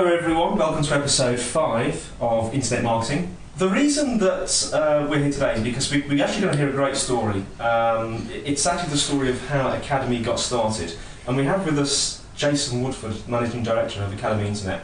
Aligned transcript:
Hello, 0.00 0.14
everyone. 0.14 0.56
Welcome 0.56 0.82
to 0.82 0.94
episode 0.94 1.38
five 1.38 2.10
of 2.22 2.54
Internet 2.54 2.84
Marketing. 2.84 3.36
The 3.58 3.68
reason 3.68 4.16
that 4.16 4.70
uh, 4.72 5.06
we're 5.06 5.18
here 5.18 5.30
today 5.30 5.56
is 5.56 5.60
because 5.62 5.92
we, 5.92 6.00
we're 6.00 6.24
actually 6.24 6.40
going 6.40 6.52
to 6.52 6.58
hear 6.58 6.70
a 6.70 6.72
great 6.72 6.96
story. 6.96 7.44
Um, 7.60 8.26
it's 8.30 8.64
actually 8.64 8.88
the 8.92 8.96
story 8.96 9.28
of 9.28 9.46
how 9.48 9.76
Academy 9.76 10.22
got 10.22 10.40
started. 10.40 10.96
And 11.26 11.36
we 11.36 11.44
have 11.44 11.66
with 11.66 11.78
us 11.78 12.24
Jason 12.34 12.82
Woodford, 12.82 13.28
Managing 13.28 13.62
Director 13.62 14.02
of 14.02 14.10
Academy 14.14 14.48
Internet. 14.48 14.80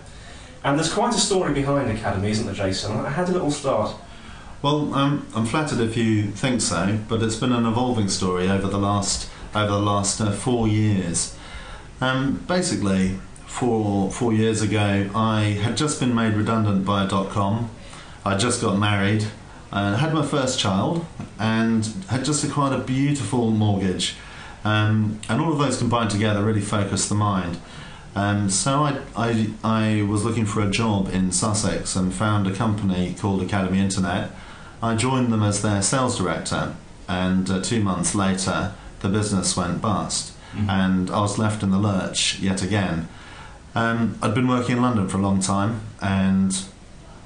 And 0.62 0.78
there's 0.78 0.92
quite 0.92 1.14
a 1.14 1.18
story 1.18 1.54
behind 1.54 1.90
Academy, 1.90 2.30
isn't 2.32 2.44
there, 2.44 2.54
Jason? 2.54 3.02
How 3.02 3.24
did 3.24 3.36
it 3.36 3.40
all 3.40 3.50
start? 3.50 3.96
Well, 4.60 4.92
um, 4.92 5.26
I'm 5.34 5.46
flattered 5.46 5.80
if 5.80 5.96
you 5.96 6.24
think 6.24 6.60
so, 6.60 6.98
but 7.08 7.22
it's 7.22 7.36
been 7.36 7.52
an 7.52 7.64
evolving 7.64 8.08
story 8.08 8.50
over 8.50 8.68
the 8.68 8.78
last 8.78 9.30
over 9.54 9.72
the 9.72 9.80
last 9.80 10.20
uh, 10.20 10.30
four 10.32 10.68
years. 10.68 11.34
Um, 12.02 12.44
basically, 12.46 13.18
four 13.58 14.10
four 14.10 14.32
years 14.32 14.60
ago, 14.62 15.08
I 15.14 15.40
had 15.64 15.76
just 15.76 15.98
been 16.00 16.14
made 16.14 16.34
redundant 16.34 16.84
by 16.84 17.04
a 17.04 17.08
dot 17.08 17.30
com. 17.30 17.70
I 18.24 18.36
just 18.36 18.60
got 18.60 18.78
married, 18.78 19.24
uh, 19.72 19.96
had 19.96 20.12
my 20.12 20.24
first 20.26 20.58
child, 20.58 21.06
and 21.38 21.86
had 22.08 22.24
just 22.24 22.44
acquired 22.44 22.74
a 22.78 22.82
beautiful 22.84 23.50
mortgage. 23.50 24.16
Um, 24.64 25.20
and 25.28 25.40
all 25.40 25.52
of 25.52 25.58
those 25.58 25.78
combined 25.78 26.10
together 26.10 26.42
really 26.42 26.60
focused 26.60 27.08
the 27.08 27.14
mind. 27.14 27.58
Um, 28.16 28.50
so 28.50 28.82
I, 28.82 28.98
I, 29.14 29.50
I 29.62 30.02
was 30.02 30.24
looking 30.24 30.44
for 30.46 30.60
a 30.60 30.70
job 30.70 31.08
in 31.12 31.30
Sussex 31.30 31.94
and 31.94 32.12
found 32.12 32.46
a 32.46 32.52
company 32.54 33.14
called 33.18 33.42
Academy 33.42 33.78
Internet. 33.78 34.30
I 34.82 34.96
joined 34.96 35.32
them 35.32 35.42
as 35.42 35.62
their 35.62 35.82
sales 35.82 36.18
director, 36.18 36.74
and 37.08 37.48
uh, 37.48 37.60
two 37.62 37.80
months 37.82 38.14
later, 38.14 38.72
the 39.00 39.08
business 39.08 39.56
went 39.56 39.80
bust, 39.80 40.32
Mhm. 40.56 40.68
and 40.68 41.10
I 41.10 41.20
was 41.20 41.38
left 41.38 41.62
in 41.62 41.70
the 41.70 41.78
lurch 41.78 42.38
yet 42.40 42.62
again. 42.62 43.08
Um, 43.76 44.18
I'd 44.22 44.34
been 44.34 44.48
working 44.48 44.78
in 44.78 44.82
London 44.82 45.06
for 45.06 45.18
a 45.18 45.20
long 45.20 45.38
time, 45.38 45.82
and 46.00 46.58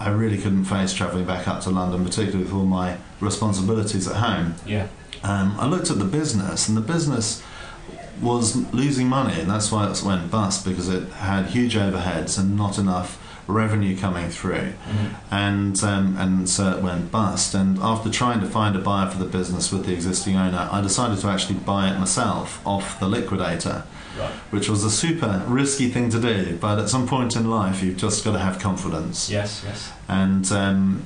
I 0.01 0.11
really 0.11 0.37
couldn't 0.37 0.65
face 0.65 0.93
travelling 0.93 1.25
back 1.25 1.47
up 1.47 1.63
to 1.63 1.71
London, 1.71 2.05
particularly 2.05 2.43
with 2.43 2.53
all 2.53 2.65
my 2.65 2.97
responsibilities 3.21 4.09
at 4.09 4.17
home. 4.17 4.57
Yeah. 4.67 4.89
Um, 5.23 5.55
I 5.61 5.67
looked 5.67 5.93
at 5.93 6.01
the 6.01 6.05
business, 6.05 6.67
and 6.67 6.77
the 6.77 6.81
business 6.81 7.41
was 8.21 8.57
losing 8.75 9.07
money, 9.07 9.41
and 9.41 9.49
that's 9.49 9.71
why 9.71 9.89
it 9.89 10.03
went 10.03 10.29
bust 10.33 10.65
because 10.65 10.89
it 10.89 11.09
had 11.11 11.47
huge 11.47 11.77
overheads 11.77 12.37
and 12.37 12.57
not 12.57 12.79
enough 12.79 13.17
revenue 13.47 13.97
coming 13.97 14.29
through, 14.31 14.73
and 15.31 15.83
um, 15.83 16.17
and 16.19 16.49
so 16.49 16.71
it 16.77 16.83
went 16.83 17.11
bust. 17.11 17.55
And 17.55 17.79
after 17.79 18.11
trying 18.11 18.41
to 18.41 18.47
find 18.47 18.77
a 18.77 18.79
buyer 18.79 19.11
for 19.11 19.19
the 19.19 19.25
business 19.25 19.73
with 19.73 19.87
the 19.87 19.93
existing 19.93 20.37
owner, 20.37 20.69
I 20.71 20.81
decided 20.81 21.19
to 21.21 21.29
actually 21.29 21.59
buy 21.61 21.91
it 21.91 21.99
myself 21.99 22.61
off 22.67 22.99
the 23.01 23.09
liquidator, 23.09 23.85
Right. 24.19 24.31
which 24.51 24.69
was 24.69 24.83
a 24.85 24.91
super 24.91 25.43
risky 25.47 25.89
thing 25.89 26.11
to 26.11 26.21
do. 26.21 26.59
But 26.61 26.79
at 26.79 26.89
some 26.89 27.07
point 27.07 27.37
in 27.37 27.49
life, 27.51 27.83
you've 27.83 27.97
just 27.97 28.25
got 28.25 28.33
to 28.33 28.39
have 28.41 28.59
confidence 28.59 29.31
Yes, 29.31 29.63
yes. 29.65 29.93
and 30.09 30.51
um, 30.53 31.03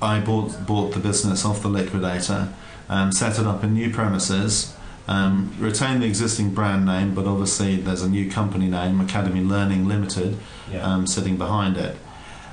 I 0.00 0.20
bought 0.20 0.66
bought 0.66 0.92
the 0.92 1.00
business 1.00 1.44
off 1.44 1.60
the 1.62 1.68
liquidator, 1.68 2.52
um, 2.88 3.10
set 3.12 3.38
it 3.38 3.46
up 3.46 3.64
in 3.64 3.74
new 3.74 3.90
premises, 3.92 4.74
um, 5.08 5.54
retained 5.58 6.02
the 6.02 6.06
existing 6.06 6.50
brand 6.54 6.84
name, 6.86 7.14
but 7.14 7.26
obviously 7.26 7.76
there's 7.76 8.02
a 8.02 8.08
new 8.08 8.30
company 8.30 8.68
name, 8.68 9.00
Academy 9.00 9.40
Learning 9.40 9.88
Limited, 9.88 10.36
Yeah. 10.70 10.82
um, 10.82 11.06
sitting 11.06 11.36
behind 11.36 11.76
it, 11.76 11.96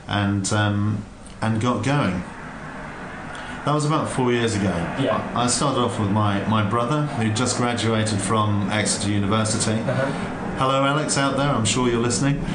and 0.07 0.51
um, 0.53 1.03
and 1.41 1.59
got 1.61 1.83
going. 1.83 2.23
That 3.65 3.73
was 3.73 3.85
about 3.85 4.07
four 4.09 4.31
years 4.31 4.55
ago. 4.55 4.69
Yeah. 5.01 5.31
I 5.35 5.47
started 5.47 5.79
off 5.81 5.99
with 5.99 6.11
my, 6.11 6.47
my 6.47 6.61
brother, 6.69 7.07
who 7.17 7.31
just 7.33 7.57
graduated 7.57 8.21
from 8.21 8.69
Exeter 8.71 9.09
University. 9.09 9.71
Uh-huh. 9.71 10.05
Hello, 10.59 10.85
Alex, 10.85 11.17
out 11.17 11.35
there. 11.35 11.49
I'm 11.49 11.65
sure 11.65 11.89
you're 11.89 11.99
listening. 11.99 12.45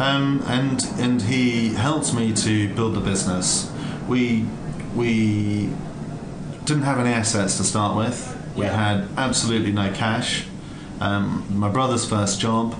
Um, 0.00 0.42
and 0.46 0.84
and 0.98 1.22
he 1.22 1.72
helped 1.74 2.12
me 2.12 2.32
to 2.34 2.74
build 2.74 2.94
the 2.94 3.00
business. 3.00 3.72
We 4.08 4.44
we 4.94 5.70
didn't 6.64 6.82
have 6.82 6.98
any 6.98 7.10
assets 7.10 7.56
to 7.58 7.64
start 7.64 7.96
with. 7.96 8.35
We 8.56 8.64
Yeah. 8.64 8.72
had 8.76 9.08
absolutely 9.16 9.72
no 9.72 9.90
cash. 9.92 10.44
Um, 11.00 11.44
my 11.50 11.68
brother's 11.68 12.04
first 12.06 12.40
job. 12.40 12.74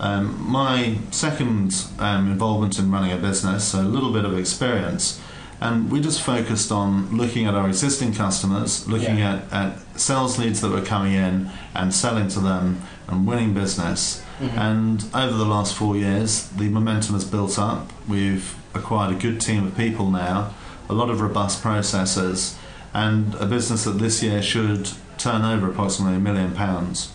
Um, 0.00 0.36
my 0.50 0.96
second 1.10 1.74
um, 1.98 2.30
involvement 2.32 2.78
in 2.78 2.90
running 2.90 3.12
a 3.12 3.16
business, 3.16 3.64
so 3.64 3.80
a 3.80 3.82
little 3.96 4.10
bit 4.12 4.24
of 4.24 4.36
experience. 4.36 5.20
And 5.60 5.90
we 5.92 6.00
just 6.00 6.20
focused 6.22 6.72
on 6.72 7.16
looking 7.16 7.46
at 7.46 7.54
our 7.54 7.68
existing 7.68 8.14
customers, 8.14 8.88
looking 8.88 9.18
Yeah. 9.18 9.40
at, 9.52 9.52
at 9.52 10.00
sales 10.00 10.38
leads 10.38 10.60
that 10.62 10.70
were 10.72 10.80
coming 10.80 11.12
in 11.12 11.50
and 11.74 11.94
selling 11.94 12.26
to 12.28 12.40
them 12.40 12.80
and 13.06 13.26
winning 13.26 13.52
business. 13.54 14.22
Mhm. 14.40 14.58
And 14.58 15.04
over 15.14 15.36
the 15.36 15.44
last 15.44 15.74
four 15.74 15.96
years, 15.96 16.48
the 16.56 16.68
momentum 16.68 17.14
has 17.14 17.24
built 17.24 17.58
up. 17.60 17.92
We've 18.08 18.54
acquired 18.74 19.12
a 19.12 19.18
good 19.18 19.40
team 19.40 19.66
of 19.66 19.76
people 19.76 20.10
now, 20.10 20.48
a 20.88 20.94
lot 20.94 21.10
of 21.10 21.20
robust 21.20 21.62
processes, 21.62 22.56
and 22.94 23.34
a 23.36 23.46
business 23.46 23.84
that 23.84 23.92
this 23.92 24.22
year 24.22 24.42
should 24.42 24.90
turn 25.18 25.42
over 25.42 25.70
approximately 25.70 26.16
a 26.16 26.20
million 26.20 26.52
pounds. 26.52 27.12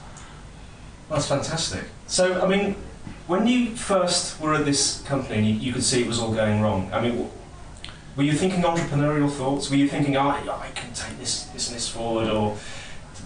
That's 1.10 1.28
fantastic. 1.28 1.86
So, 2.08 2.42
I 2.42 2.48
mean, 2.48 2.76
when 3.28 3.48
you 3.48 3.76
first 3.76 4.40
were 4.42 4.54
at 4.54 4.66
this 4.66 5.02
company 5.04 5.38
and 5.40 5.48
you, 5.48 5.54
you 5.56 5.74
could 5.74 5.84
see 5.84 6.02
it 6.02 6.08
was 6.08 6.20
all 6.20 6.34
going 6.34 6.62
wrong, 6.62 6.90
I 6.94 7.02
mean, 7.02 7.12
w- 7.12 7.32
were 8.16 8.24
you 8.24 8.34
thinking 8.34 8.62
entrepreneurial 8.64 9.30
thoughts? 9.30 9.70
Were 9.70 9.76
you 9.76 9.88
thinking, 9.88 10.18
oh, 10.18 10.30
I 10.30 10.72
can 10.74 10.94
take 10.94 11.18
this, 11.20 11.44
this 11.46 11.68
and 11.68 11.76
this 11.76 11.88
forward, 11.88 12.30
or 12.30 12.58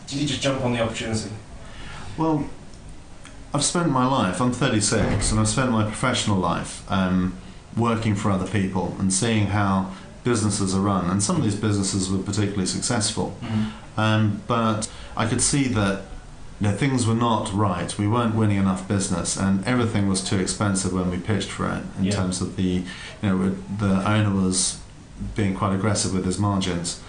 did 0.07 0.19
you 0.19 0.28
just 0.28 0.41
jump 0.41 0.63
on 0.66 0.73
the 0.73 0.81
opportunity? 0.81 1.29
Well, 2.17 2.50
I've 3.53 3.63
spent 3.63 3.90
my 3.90 4.06
life, 4.06 4.41
I'm 4.41 4.51
36, 4.51 5.31
and 5.31 5.40
I've 5.40 5.47
spent 5.47 5.72
my 5.72 5.84
professional 5.84 6.38
life 6.38 6.90
um, 6.91 7.38
working 7.78 8.16
for 8.16 8.31
other 8.31 8.47
people 8.47 8.95
and 9.00 9.13
seeing 9.13 9.47
how 9.47 9.91
businesses 10.24 10.76
are 10.76 10.82
run. 10.82 11.09
And 11.09 11.22
some 11.22 11.36
of 11.38 11.44
these 11.44 11.56
businesses 11.56 12.09
were 12.12 12.20
particularly 12.20 12.66
successful. 12.68 13.36
Um, 13.98 14.42
but 14.48 14.90
I 15.18 15.26
could 15.28 15.42
see 15.42 15.66
that 15.70 16.04
you 16.59 16.68
know, 16.68 16.74
things 16.76 17.08
were 17.08 17.16
not 17.16 17.52
right. 17.54 17.98
We 17.98 18.08
weren't 18.08 18.36
winning 18.36 18.58
enough 18.58 18.88
business, 18.88 19.36
and 19.36 19.66
everything 19.66 20.08
was 20.08 20.22
too 20.24 20.38
expensive 20.38 20.94
when 20.94 21.09
we 21.09 21.18
pitched 21.18 21.50
for 21.50 21.66
it. 21.68 21.84
In 21.98 22.06
Yeah. 22.06 22.12
terms 22.12 22.40
of 22.40 22.56
the, 22.56 22.84
you 23.24 23.30
know, 23.30 23.56
the 23.80 24.08
owner 24.08 24.30
was 24.30 24.78
being 25.36 25.56
quite 25.56 25.74
aggressive 25.74 26.14
with 26.14 26.24
his 26.24 26.38
margins, 26.38 27.00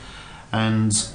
and 0.53 1.07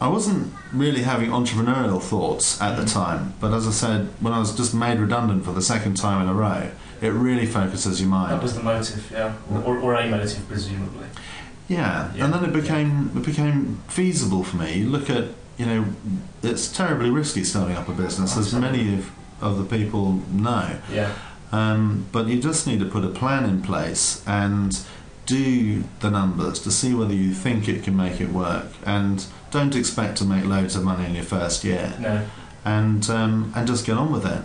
I 0.00 0.08
wasn't 0.08 0.52
really 0.72 1.02
having 1.02 1.30
entrepreneurial 1.30 2.00
thoughts 2.00 2.60
at 2.60 2.76
the 2.76 2.84
time. 2.84 3.34
But 3.40 3.52
as 3.52 3.66
I 3.66 3.70
said, 3.72 4.08
when 4.20 4.32
I 4.32 4.38
was 4.38 4.54
just 4.56 4.74
made 4.74 4.98
redundant 4.98 5.44
for 5.44 5.52
the 5.52 5.62
second 5.62 5.96
time 5.96 6.22
in 6.22 6.28
a 6.28 6.34
row, 6.34 6.70
it 7.02 7.10
really 7.10 7.46
focuses 7.46 8.00
your 8.00 8.08
mind. 8.10 8.32
That 8.32 8.42
was 8.42 8.54
the 8.54 8.62
motive, 8.62 9.10
yeah, 9.10 9.34
or, 9.64 9.76
or 9.78 9.94
a 9.94 10.08
motive, 10.08 10.46
presumably. 10.48 11.06
Yeah, 11.68 12.12
Yeah. 12.14 12.24
and 12.24 12.34
then 12.34 12.44
it 12.44 12.52
became 12.52 13.10
it 13.16 13.24
became 13.24 13.80
feasible 13.88 14.44
for 14.44 14.56
me. 14.56 14.78
You 14.78 14.88
look 14.88 15.10
at 15.10 15.24
you 15.58 15.66
know, 15.66 15.84
it's 16.42 16.68
terribly 16.72 17.10
risky 17.10 17.44
starting 17.44 17.76
up 17.76 17.88
a 17.88 17.92
business, 17.92 18.36
as 18.36 18.54
many 18.54 18.94
of, 18.94 19.10
of 19.40 19.58
the 19.58 19.64
people 19.78 20.22
know. 20.32 20.76
Yeah, 20.90 21.12
Um, 21.52 22.06
but 22.10 22.26
you 22.26 22.40
just 22.40 22.66
need 22.66 22.80
to 22.80 22.86
put 22.86 23.04
a 23.04 23.08
plan 23.10 23.44
in 23.44 23.60
place 23.62 24.22
and 24.26 24.78
do 25.26 25.84
the 26.00 26.10
numbers 26.10 26.58
to 26.60 26.70
see 26.70 26.94
whether 26.94 27.14
you 27.14 27.32
think 27.34 27.68
it 27.68 27.84
can 27.84 27.96
make 27.96 28.20
it 28.20 28.30
work. 28.30 28.66
And 28.84 29.24
don't 29.50 29.76
expect 29.76 30.16
to 30.18 30.24
make 30.24 30.44
loads 30.46 30.74
of 30.74 30.82
money 30.84 31.04
in 31.04 31.14
your 31.14 31.24
first 31.24 31.64
year. 31.64 31.92
no. 32.00 32.26
And 32.64 33.08
um, 33.10 33.52
and 33.54 33.66
just 33.66 33.84
get 33.86 33.96
on 33.98 34.10
with 34.12 34.24
it. 34.24 34.42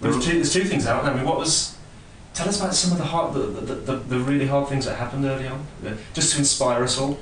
There's 0.00 0.24
two, 0.24 0.32
there's 0.34 0.52
two 0.52 0.64
things 0.64 0.86
out. 0.86 1.04
I 1.04 1.14
mean, 1.14 1.24
what 1.24 1.38
was? 1.38 1.76
Tell 2.32 2.48
us 2.48 2.60
about 2.60 2.74
some 2.74 2.92
of 2.92 2.98
the 2.98 3.04
hard, 3.04 3.34
the, 3.34 3.40
the, 3.40 3.74
the, 3.74 3.96
the 3.96 4.18
really 4.20 4.46
hard 4.46 4.68
things 4.68 4.84
that 4.84 4.96
happened 4.96 5.24
early 5.24 5.48
on, 5.48 5.66
just 6.14 6.32
to 6.32 6.38
inspire 6.38 6.84
us 6.84 6.98
all. 6.98 7.18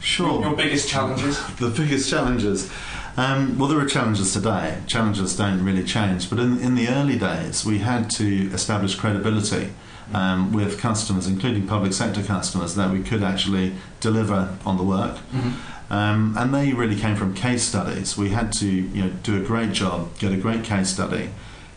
Sure. 0.00 0.32
Your, 0.32 0.42
your 0.48 0.56
biggest 0.56 0.88
challenges. 0.88 1.38
the 1.56 1.70
biggest 1.70 2.10
challenges. 2.10 2.70
Um, 3.16 3.58
well, 3.58 3.68
there 3.68 3.78
are 3.78 3.86
challenges 3.86 4.32
today. 4.32 4.80
Challenges 4.86 5.36
don't 5.36 5.64
really 5.64 5.84
change, 5.84 6.28
but 6.28 6.38
in, 6.38 6.58
in 6.60 6.74
the 6.74 6.88
early 6.88 7.18
days, 7.18 7.64
we 7.64 7.78
had 7.78 8.10
to 8.12 8.50
establish 8.52 8.94
credibility 8.96 9.72
um, 10.12 10.52
with 10.52 10.80
customers, 10.80 11.26
including 11.26 11.66
public 11.66 11.92
sector 11.92 12.22
customers, 12.22 12.74
that 12.74 12.90
we 12.90 13.02
could 13.02 13.22
actually 13.22 13.74
deliver 14.00 14.56
on 14.66 14.76
the 14.76 14.82
work. 14.82 15.16
Mm-hmm. 15.16 15.92
Um, 15.92 16.34
and 16.38 16.54
they 16.54 16.72
really 16.72 16.96
came 16.96 17.16
from 17.16 17.34
case 17.34 17.62
studies. 17.62 18.16
We 18.16 18.30
had 18.30 18.52
to, 18.54 18.66
you 18.66 19.04
know, 19.04 19.10
do 19.22 19.40
a 19.40 19.44
great 19.44 19.72
job, 19.72 20.18
get 20.18 20.32
a 20.32 20.38
great 20.38 20.64
case 20.64 20.88
study, 20.88 21.30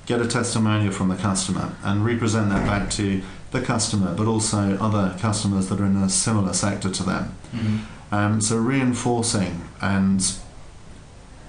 get 0.05 0.21
a 0.21 0.27
testimonial 0.27 0.91
from 0.91 1.09
the 1.09 1.15
customer, 1.15 1.75
and 1.83 2.05
represent 2.05 2.49
that 2.49 2.65
back 2.65 2.89
to 2.91 3.21
the 3.51 3.61
customer, 3.61 4.13
but 4.13 4.27
also 4.27 4.77
other 4.79 5.15
customers 5.19 5.69
that 5.69 5.79
are 5.79 5.85
in 5.85 5.95
a 5.95 6.09
similar 6.09 6.53
sector 6.53 6.89
to 6.89 7.03
them. 7.03 7.35
Mm-hmm. 7.51 8.13
Um, 8.13 8.41
so 8.41 8.57
reinforcing 8.57 9.67
and 9.81 10.35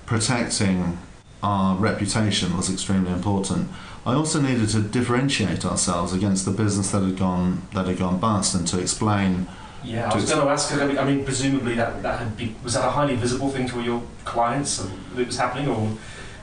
protecting 0.07 0.99
our 1.43 1.77
reputation 1.77 2.57
was 2.57 2.71
extremely 2.71 3.13
important. 3.13 3.69
I 4.07 4.15
also 4.15 4.41
needed 4.41 4.69
to 4.71 4.81
differentiate 4.81 5.65
ourselves 5.65 6.13
against 6.13 6.45
the 6.45 6.53
business 6.53 6.93
that 6.93 7.03
had 7.03 7.19
gone 7.19 7.63
that 7.75 7.87
had 7.87 7.99
gone 7.99 8.19
bust, 8.19 8.55
and 8.55 8.67
to 8.69 8.81
explain. 8.81 9.49
Yeah, 9.85 10.11
I 10.11 10.15
was 10.15 10.31
going 10.31 10.43
to 10.43 10.49
ask. 10.49 10.73
I 10.73 11.05
mean, 11.05 11.25
presumably 11.25 11.75
that 11.75 12.03
that 12.03 12.21
had 12.21 12.37
be, 12.37 12.55
was 12.65 12.75
that 12.75 12.85
a 12.85 12.91
highly 12.91 13.17
visible 13.17 13.51
thing 13.51 13.69
to 13.69 13.81
your 13.83 14.03
clients 14.25 14.79
that 14.79 15.21
it 15.21 15.27
was 15.27 15.37
happening, 15.37 15.69
or 15.69 15.97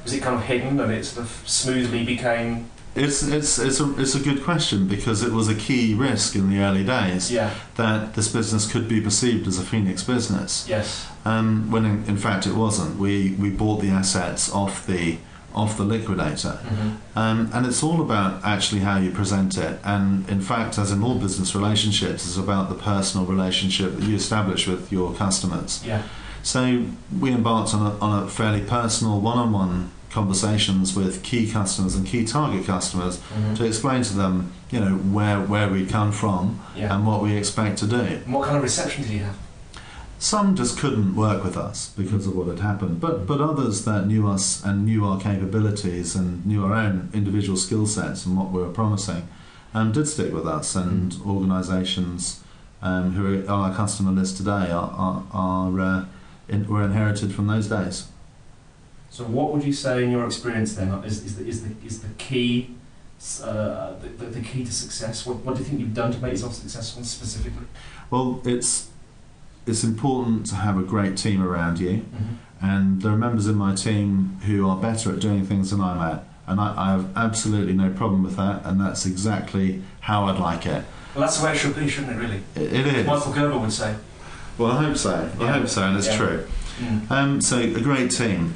was 0.04 0.14
it 0.14 0.22
kind 0.22 0.36
of 0.36 0.44
hidden 0.44 0.80
and 0.80 0.92
it 0.92 1.06
sort 1.06 1.26
of 1.26 1.44
smoothly 1.48 2.04
became 2.04 2.70
It's 2.96 3.24
it's 3.24 3.58
it's 3.58 3.80
a 3.80 4.00
it's 4.00 4.16
a 4.16 4.20
good 4.20 4.44
question 4.44 4.88
because 4.88 5.24
it 5.24 5.32
was 5.32 5.48
a 5.50 5.56
key 5.56 5.96
risk 5.96 6.36
in 6.36 6.50
the 6.50 6.60
early 6.60 6.84
days 6.84 7.32
Yeah. 7.32 7.50
that 7.76 8.14
this 8.14 8.28
business 8.32 8.72
could 8.72 8.88
be 8.88 9.02
perceived 9.02 9.48
as 9.48 9.58
a 9.58 9.64
phoenix 9.64 10.04
business, 10.04 10.66
Yes. 10.70 11.08
um, 11.26 11.72
when 11.72 11.86
in, 11.86 12.04
in 12.08 12.18
fact 12.18 12.46
it 12.46 12.54
wasn't. 12.54 12.98
We 13.00 13.32
we 13.40 13.50
bought 13.50 13.82
the 13.82 13.90
assets 13.90 14.52
off 14.52 14.86
the 14.86 15.18
off 15.56 15.76
the 15.78 15.84
liquidator, 15.84 16.56
hmm 16.70 16.90
um, 17.16 17.50
and 17.54 17.66
it's 17.68 17.84
all 17.84 18.00
about 18.02 18.32
actually 18.44 18.82
how 18.82 18.98
you 18.98 19.12
present 19.12 19.56
it. 19.58 19.80
And 19.84 20.28
in 20.30 20.42
fact, 20.42 20.78
as 20.80 20.92
in 20.92 21.02
all 21.04 21.16
business 21.20 21.54
relationships, 21.56 22.26
it's 22.28 22.38
about 22.38 22.70
the 22.70 22.76
personal 22.94 23.26
relationship 23.28 23.90
that 23.96 24.04
you 24.04 24.16
establish 24.16 24.68
with 24.68 24.92
your 24.92 25.14
customers. 25.14 25.82
Yeah. 25.86 26.02
So 26.44 26.86
we 27.20 27.32
embarked 27.32 27.74
on 27.74 27.88
a, 27.88 27.98
on 28.00 28.24
a 28.24 28.28
fairly 28.30 28.62
personal 28.62 29.20
one-on-one 29.22 29.92
conversations 30.12 30.96
with 30.96 31.24
key 31.24 31.50
customers 31.50 31.96
and 31.96 32.06
key 32.06 32.24
target 32.26 32.66
customers 32.68 33.20
hmm 33.20 33.56
to 33.56 33.66
explain 33.66 34.04
to 34.04 34.14
them, 34.16 34.52
you 34.72 34.80
know, 34.80 34.96
where 35.16 35.40
where 35.40 35.70
we 35.70 35.86
come 35.86 36.12
from 36.12 36.60
Yeah. 36.76 36.94
and 36.96 37.06
what 37.08 37.22
we 37.22 37.36
expect 37.36 37.78
to 37.80 37.88
do. 37.88 38.00
And 38.26 38.34
what 38.34 38.44
kind 38.46 38.58
of 38.58 38.64
reception 38.64 39.04
did 39.04 39.12
you 39.12 39.24
have? 39.24 39.38
Some 40.20 40.56
just 40.56 40.78
couldn't 40.80 41.16
work 41.16 41.44
with 41.44 41.58
us 41.58 41.92
because 41.98 42.28
of 42.28 42.36
what 42.36 42.48
had 42.48 42.60
happened, 42.60 43.00
but 43.02 43.26
but 43.26 43.40
others 43.42 43.86
that 43.86 44.08
knew 44.08 44.28
us 44.28 44.64
and 44.64 44.86
knew 44.86 45.06
our 45.06 45.20
capabilities 45.20 46.16
and 46.16 46.46
knew 46.46 46.64
our 46.66 46.74
own 46.74 47.10
individual 47.14 47.58
skill 47.58 47.86
sets 47.88 48.26
and 48.26 48.38
what 48.38 48.52
we 48.52 48.62
were 48.62 48.70
promising, 48.82 49.28
um, 49.74 49.92
did 49.92 50.08
stick 50.08 50.32
with 50.34 50.48
us. 50.48 50.76
And 50.76 51.16
organisations 51.26 52.42
um, 52.82 53.12
who 53.14 53.24
are 53.40 53.52
on 53.52 53.70
our 53.72 53.76
customer 53.76 54.12
list 54.12 54.38
today 54.38 54.72
are 54.72 54.92
are, 55.06 55.24
are 55.32 55.80
uh, 55.80 56.06
in, 56.48 56.68
were 56.68 56.84
inherited 56.84 57.34
from 57.34 57.48
those 57.48 57.68
days. 57.68 58.08
So, 59.10 59.24
what 59.26 59.54
would 59.54 59.64
you 59.64 59.74
say 59.74 60.04
in 60.04 60.12
your 60.12 60.26
experience 60.26 60.76
then 60.76 60.90
is, 61.04 61.24
is, 61.24 61.36
the, 61.38 61.46
is, 61.48 61.64
the, 61.64 61.76
is 61.86 62.02
the 62.02 62.10
key 62.18 62.76
uh, 63.42 63.94
the, 64.02 64.10
the, 64.10 64.26
the 64.26 64.42
key 64.42 64.66
to 64.66 64.72
success? 64.74 65.26
What, 65.26 65.38
what 65.46 65.56
do 65.56 65.60
you 65.64 65.66
think 65.66 65.80
you've 65.80 65.94
done 65.94 66.12
to 66.12 66.20
make 66.20 66.32
yourself 66.32 66.56
successful 66.56 67.04
specifically? 67.04 67.68
Well, 68.10 68.42
it's 68.44 68.90
it's 69.66 69.84
important 69.84 70.46
to 70.48 70.56
have 70.56 70.78
a 70.78 70.82
great 70.82 71.16
team 71.16 71.42
around 71.42 71.80
you, 71.80 71.90
Mm-hmm. 71.98 72.66
and 72.66 73.02
there 73.02 73.14
are 73.14 73.18
members 73.18 73.48
in 73.48 73.56
my 73.56 73.76
team 73.76 74.40
who 74.46 74.68
are 74.68 74.76
better 74.76 75.14
at 75.14 75.20
doing 75.20 75.46
things 75.46 75.72
than 75.72 75.80
I'm 75.80 76.02
at, 76.02 76.24
and 76.48 76.60
I, 76.60 76.74
I 76.76 76.92
have 76.92 77.16
absolutely 77.16 77.74
no 77.74 77.90
problem 77.92 78.24
with 78.24 78.36
that, 78.36 78.66
and 78.66 78.82
that's 78.82 79.06
exactly 79.06 79.82
how 80.02 80.26
I'd 80.26 80.40
like 80.40 80.66
it. 80.66 80.84
Well, 81.16 81.22
that's 81.22 81.38
the 81.40 81.46
way 81.46 81.54
it 81.54 81.58
should 81.58 81.76
be, 81.76 81.88
shouldn't 81.88 82.14
it, 82.14 82.20
really? 82.20 82.42
It, 82.56 82.74
it 82.74 82.88
is. 82.88 83.06
Michael 83.08 83.32
Gerber 83.32 83.58
would 83.58 83.72
say. 83.72 83.96
Well, 84.58 84.72
I 84.72 84.84
hope 84.84 84.98
so. 84.98 85.30
I 85.40 85.48
hope 85.48 85.68
so, 85.68 85.84
and 85.84 85.98
it's 85.98 86.08
Yeah. 86.08 86.18
true. 86.18 86.44
Um, 87.10 87.42
so, 87.42 87.60
a 87.60 87.80
great 87.82 88.12
team. 88.12 88.56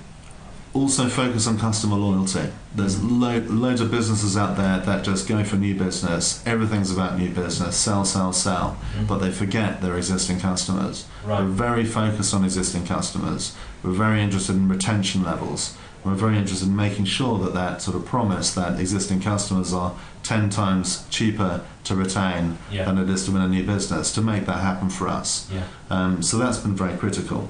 Also, 0.73 1.07
focus 1.07 1.47
on 1.47 1.57
customer 1.57 1.95
loyalty. 1.95 2.49
There's 2.75 3.01
lo- 3.01 3.41
loads 3.47 3.81
of 3.81 3.89
businesses 3.89 4.37
out 4.37 4.57
there 4.57 4.79
that 4.79 5.03
just 5.03 5.27
go 5.27 5.43
for 5.43 5.55
new 5.55 5.73
business. 5.73 6.41
Everything's 6.45 6.91
about 6.91 7.17
new 7.17 7.29
business. 7.29 7.75
Sell, 7.75 8.05
sell, 8.05 8.31
sell. 8.31 8.77
But 9.07 9.17
they 9.19 9.31
forget 9.31 9.81
their 9.81 9.97
existing 9.97 10.39
customers. 10.39 11.05
We're 11.25 11.45
very 11.45 11.83
focused 11.85 12.33
on 12.33 12.43
existing 12.43 12.85
customers. 12.85 13.53
We're 13.81 13.91
very 13.93 14.21
interested 14.21 14.55
in 14.55 14.67
retention 14.67 15.23
levels. 15.23 15.73
We're 16.07 16.13
very 16.15 16.37
interested 16.37 16.69
in 16.69 16.75
making 16.75 17.03
sure 17.05 17.37
that 17.39 17.53
that 17.53 17.81
sort 17.81 17.97
of 17.97 18.05
promise 18.05 18.53
that 18.53 18.79
existing 18.79 19.19
customers 19.19 19.73
are 19.73 19.93
10 20.23 20.49
times 20.49 21.05
cheaper 21.09 21.61
to 21.83 21.95
retain 21.95 22.57
Yeah. 22.71 22.85
than 22.85 22.97
it 22.97 23.09
is 23.09 23.25
to 23.25 23.31
win 23.31 23.41
a 23.41 23.47
new 23.49 23.63
business, 23.63 24.13
to 24.13 24.21
make 24.21 24.45
that 24.45 24.59
happen 24.61 24.89
for 24.89 25.09
us. 25.09 25.47
Yeah. 25.53 25.63
Um, 25.89 26.23
so 26.23 26.37
that's 26.37 26.59
been 26.59 26.75
very 26.75 26.95
critical. 26.95 27.49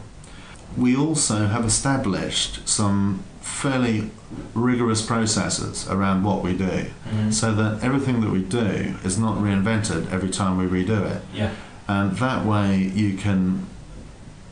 We 0.75 0.95
also 0.97 1.45
have 1.47 1.65
established 1.65 2.67
some 2.67 3.19
fairly 3.41 4.09
rigorous 4.55 5.03
processes 5.03 5.87
around 5.89 6.23
what 6.23 6.43
we 6.43 6.53
do 6.53 6.87
Mhm. 7.13 7.31
so 7.33 7.53
that 7.53 7.83
everything 7.83 8.21
that 8.21 8.31
we 8.31 8.41
do 8.41 8.95
is 9.03 9.19
not 9.19 9.37
reinvented 9.37 10.11
every 10.11 10.29
time 10.29 10.57
we 10.57 10.65
redo 10.65 11.05
it. 11.05 11.21
Yeah. 11.33 11.51
And 11.87 12.17
that 12.17 12.43
way 12.43 12.91
you 12.95 13.13
can 13.13 13.65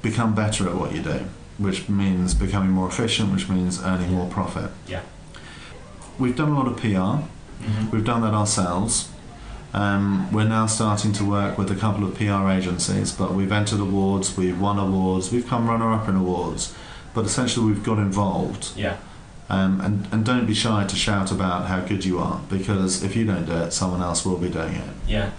become 0.04 0.34
better 0.36 0.70
at 0.70 0.76
what 0.76 0.94
you 0.96 1.02
do, 1.02 1.22
which 1.58 1.88
means 1.90 2.34
becoming 2.34 2.70
more 2.72 2.88
efficient, 2.88 3.32
which 3.32 3.48
means 3.50 3.82
earning 3.84 4.12
Yeah. 4.12 4.18
more 4.18 4.28
profit. 4.28 4.72
Yeah. 4.88 5.00
We've 6.20 6.36
done 6.36 6.50
a 6.50 6.56
lot 6.56 6.68
of 6.68 6.78
PR, 6.78 7.24
Mhm. 7.64 7.92
we've 7.92 8.06
done 8.06 8.22
that 8.22 8.34
ourselves. 8.34 9.10
Um, 9.74 10.28
we're 10.32 10.48
now 10.48 10.68
starting 10.68 11.12
to 11.14 11.26
work 11.26 11.58
with 11.58 11.70
a 11.70 11.76
couple 11.76 12.06
of 12.06 12.16
PR 12.16 12.50
agencies, 12.50 13.12
but 13.12 13.34
we've 13.34 13.52
entered 13.52 13.80
awards, 13.82 14.38
we've 14.38 14.60
won 14.60 14.80
awards, 14.80 15.32
we've 15.32 15.48
come 15.48 15.68
runner 15.68 15.92
up 15.92 16.08
in 16.08 16.16
awards, 16.16 16.74
but 17.14 17.26
essentially 17.26 17.66
we've 17.66 17.84
got 17.84 17.98
involved. 17.98 18.70
Yeah. 18.78 18.96
Um, 19.50 19.80
and, 19.82 20.08
and 20.12 20.26
don't 20.26 20.46
be 20.48 20.54
shy 20.56 20.86
to 20.86 20.96
shout 20.96 21.30
about 21.32 21.68
how 21.68 21.80
good 21.82 22.04
you 22.06 22.20
are, 22.20 22.40
because 22.50 23.04
if 23.04 23.16
you 23.16 23.26
don't 23.26 23.46
do 23.46 23.52
it, 23.52 23.74
someone 23.74 24.02
else 24.02 24.26
will 24.26 24.38
be 24.38 24.50
doing 24.50 24.76
it. 24.76 24.90
Yeah. 25.08 25.30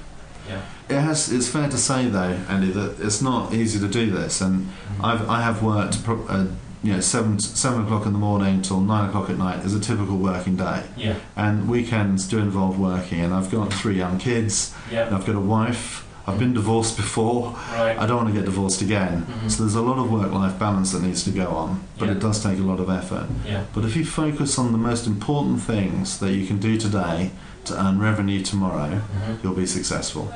It 0.88 1.00
has. 1.00 1.32
It's 1.32 1.48
fair 1.48 1.68
to 1.68 1.76
say, 1.76 2.06
though, 2.08 2.36
Andy, 2.48 2.70
that 2.72 3.00
it's 3.00 3.20
not 3.20 3.52
easy 3.52 3.78
to 3.80 3.88
do 3.88 4.10
this. 4.10 4.40
And 4.40 4.66
Mhm. 5.00 5.04
I've 5.04 5.28
I 5.28 5.42
have 5.42 5.62
worked, 5.62 6.04
pro- 6.04 6.24
uh, 6.28 6.44
you 6.82 6.92
know, 6.92 7.00
seven 7.00 7.38
seven 7.40 7.84
o'clock 7.84 8.06
in 8.06 8.12
the 8.12 8.18
morning 8.18 8.62
till 8.62 8.80
nine 8.80 9.08
o'clock 9.08 9.28
at 9.30 9.38
night 9.38 9.64
is 9.64 9.74
a 9.74 9.80
typical 9.80 10.16
working 10.16 10.54
day. 10.56 10.82
Yeah. 10.96 11.14
And 11.36 11.68
weekends 11.68 12.26
do 12.28 12.38
involve 12.38 12.78
working. 12.78 13.20
And 13.20 13.34
I've 13.34 13.50
got 13.50 13.72
three 13.72 13.96
young 13.96 14.18
kids. 14.18 14.72
Yeah. 14.92 15.06
And 15.06 15.16
I've 15.16 15.26
got 15.26 15.34
a 15.34 15.40
wife. 15.40 16.04
I've 16.28 16.40
been 16.40 16.54
divorced 16.54 16.96
before. 16.96 17.54
Right. 17.72 17.96
I 17.96 18.04
don't 18.06 18.16
want 18.16 18.28
to 18.28 18.34
get 18.34 18.44
divorced 18.44 18.82
again. 18.82 19.26
Mhm. 19.28 19.48
So 19.50 19.62
there's 19.62 19.76
a 19.76 19.80
lot 19.80 19.96
of 19.98 20.10
work-life 20.10 20.58
balance 20.58 20.90
that 20.90 21.02
needs 21.02 21.22
to 21.22 21.30
go 21.30 21.46
on, 21.46 21.80
but 21.98 22.06
Yeah. 22.06 22.12
it 22.14 22.20
does 22.20 22.42
take 22.42 22.58
a 22.58 22.62
lot 22.62 22.80
of 22.80 22.90
effort. 22.90 23.26
Yeah. 23.46 23.60
But 23.72 23.84
if 23.84 23.94
you 23.96 24.04
focus 24.04 24.58
on 24.58 24.72
the 24.72 24.78
most 24.78 25.06
important 25.06 25.62
things 25.62 26.18
that 26.18 26.32
you 26.32 26.44
can 26.44 26.58
do 26.58 26.76
today 26.78 27.30
to 27.66 27.80
earn 27.80 27.98
revenue 27.98 28.42
tomorrow, 28.42 29.00
Mhm. 29.00 29.42
you'll 29.42 29.54
be 29.54 29.66
successful. 29.66 30.32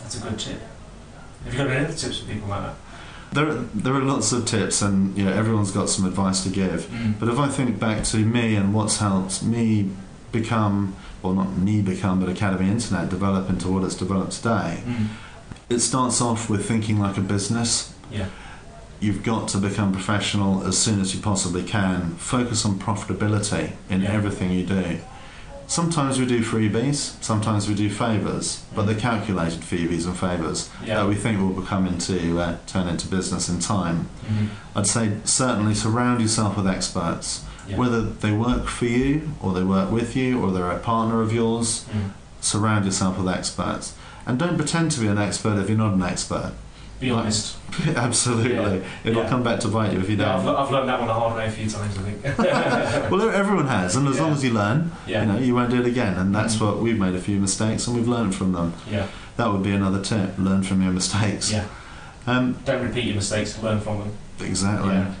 That's 0.00 0.16
a 0.16 0.20
good 0.20 0.38
tip. 0.38 0.60
Have 1.44 1.52
you 1.54 1.58
got 1.58 1.68
any 1.70 1.84
other 1.84 1.94
tips 1.94 2.18
for 2.20 2.26
people 2.26 2.48
like 2.48 2.62
that? 2.62 2.74
There, 3.32 3.48
are- 3.48 3.64
there 3.74 3.94
are 3.94 4.02
lots 4.02 4.32
of 4.32 4.44
tips, 4.44 4.82
and 4.82 5.16
you 5.16 5.24
know 5.24 5.32
everyone's 5.32 5.70
got 5.70 5.88
some 5.88 6.04
advice 6.04 6.42
to 6.44 6.50
give. 6.50 6.86
Mm. 6.92 7.14
But 7.18 7.28
if 7.28 7.38
I 7.38 7.48
think 7.48 7.78
back 7.80 8.04
to 8.04 8.18
me 8.18 8.54
and 8.56 8.74
what's 8.74 8.98
helped 8.98 9.42
me 9.42 9.88
become, 10.32 10.94
well, 11.22 11.32
not 11.32 11.56
me 11.58 11.80
become, 11.80 12.20
but 12.20 12.28
Academy 12.28 12.70
Internet 12.70 13.08
develop 13.08 13.48
into 13.48 13.68
what 13.68 13.84
it's 13.84 13.94
developed 13.94 14.32
today, 14.32 14.82
Mm. 14.86 15.06
it 15.70 15.80
starts 15.80 16.20
off 16.20 16.50
with 16.50 16.66
thinking 16.66 17.00
like 17.00 17.16
a 17.16 17.22
business. 17.22 17.92
Yeah. 18.10 18.26
You've 19.00 19.22
got 19.24 19.48
to 19.48 19.58
become 19.58 19.90
professional 19.92 20.62
as 20.64 20.76
soon 20.78 21.00
as 21.00 21.12
you 21.14 21.20
possibly 21.20 21.62
can. 21.64 22.14
Focus 22.18 22.64
on 22.64 22.78
profitability 22.78 23.72
in 23.90 24.02
Yeah. 24.02 24.10
everything 24.12 24.52
you 24.52 24.64
do. 24.64 24.98
Sometimes 25.76 26.18
we 26.20 26.26
do 26.26 26.42
freebies, 26.44 27.14
sometimes 27.24 27.66
we 27.66 27.74
do 27.74 27.88
favours, 27.88 28.62
but 28.76 28.82
they're 28.84 28.94
calculated 28.94 29.62
freebies 29.62 30.04
and 30.04 30.14
favours 30.14 30.68
Yeah. 30.84 30.96
that 30.96 31.08
we 31.08 31.14
think 31.14 31.40
will 31.40 31.58
become 31.62 31.86
into 31.86 32.38
uh, 32.38 32.56
turn 32.66 32.88
into 32.88 33.06
business 33.08 33.48
in 33.48 33.58
time. 33.58 34.10
Mhm. 34.30 34.48
I'd 34.76 34.86
say 34.86 35.12
certainly 35.24 35.74
surround 35.74 36.20
yourself 36.20 36.58
with 36.58 36.66
experts, 36.66 37.40
Yeah. 37.66 37.78
whether 37.78 38.02
they 38.02 38.32
work 38.32 38.66
for 38.66 38.84
you 38.84 39.30
or 39.40 39.54
they 39.54 39.62
work 39.62 39.90
with 39.90 40.14
you 40.14 40.38
or 40.42 40.50
they're 40.52 40.70
a 40.70 40.78
partner 40.78 41.22
of 41.22 41.32
yours. 41.32 41.86
Mm. 41.90 42.10
Surround 42.42 42.84
yourself 42.84 43.16
with 43.16 43.28
experts, 43.34 43.94
and 44.26 44.38
don't 44.38 44.58
pretend 44.58 44.90
to 44.90 45.00
be 45.00 45.06
an 45.06 45.16
expert 45.16 45.56
if 45.58 45.70
you're 45.70 45.78
not 45.78 45.94
an 45.94 46.02
expert. 46.02 46.52
Be 47.02 47.10
honest. 47.10 47.56
Absolutely, 47.96 48.54
Yeah. 48.54 48.78
it'll 49.04 49.22
Yeah. 49.24 49.28
come 49.28 49.42
back 49.42 49.58
to 49.60 49.68
bite 49.68 49.92
you 49.92 49.98
if 50.00 50.08
you 50.08 50.16
Yeah, 50.16 50.36
I've, 50.36 50.44
don't. 50.44 50.56
I've 50.56 50.70
learned 50.70 50.88
that 50.88 50.98
one 51.00 51.08
the 51.08 51.14
hard 51.14 51.34
way 51.36 51.46
a 51.46 51.50
few 51.50 51.68
times, 51.68 51.98
I 51.98 52.02
think. 52.02 52.38
well, 53.10 53.28
everyone 53.30 53.66
has, 53.66 53.96
and 53.96 54.06
as 54.08 54.20
long 54.20 54.32
as 54.32 54.44
you 54.44 54.52
learn, 54.52 54.92
yeah. 55.06 55.22
you 55.24 55.32
know, 55.32 55.38
you 55.38 55.54
won't 55.54 55.70
do 55.70 55.80
it 55.80 55.86
again. 55.86 56.14
And 56.14 56.34
that's 56.34 56.56
Mhm. 56.56 56.60
what 56.66 56.78
we've 56.80 56.98
made 56.98 57.14
a 57.14 57.20
few 57.20 57.40
mistakes, 57.40 57.86
and 57.86 57.96
we've 57.96 58.06
learned 58.08 58.34
from 58.34 58.52
them. 58.52 58.74
Yeah. 58.90 59.06
That 59.36 59.50
would 59.52 59.62
be 59.62 59.72
another 59.72 60.00
tip: 60.00 60.34
learn 60.38 60.62
from 60.62 60.80
your 60.82 60.92
mistakes. 60.92 61.50
Yeah. 61.50 61.64
Um, 62.26 62.56
Don't 62.64 62.82
repeat 62.84 63.04
your 63.06 63.16
mistakes. 63.16 63.60
Learn 63.62 63.80
from 63.80 63.98
them. 64.00 64.10
exactly. 64.40 64.92
Yeah. 64.92 65.14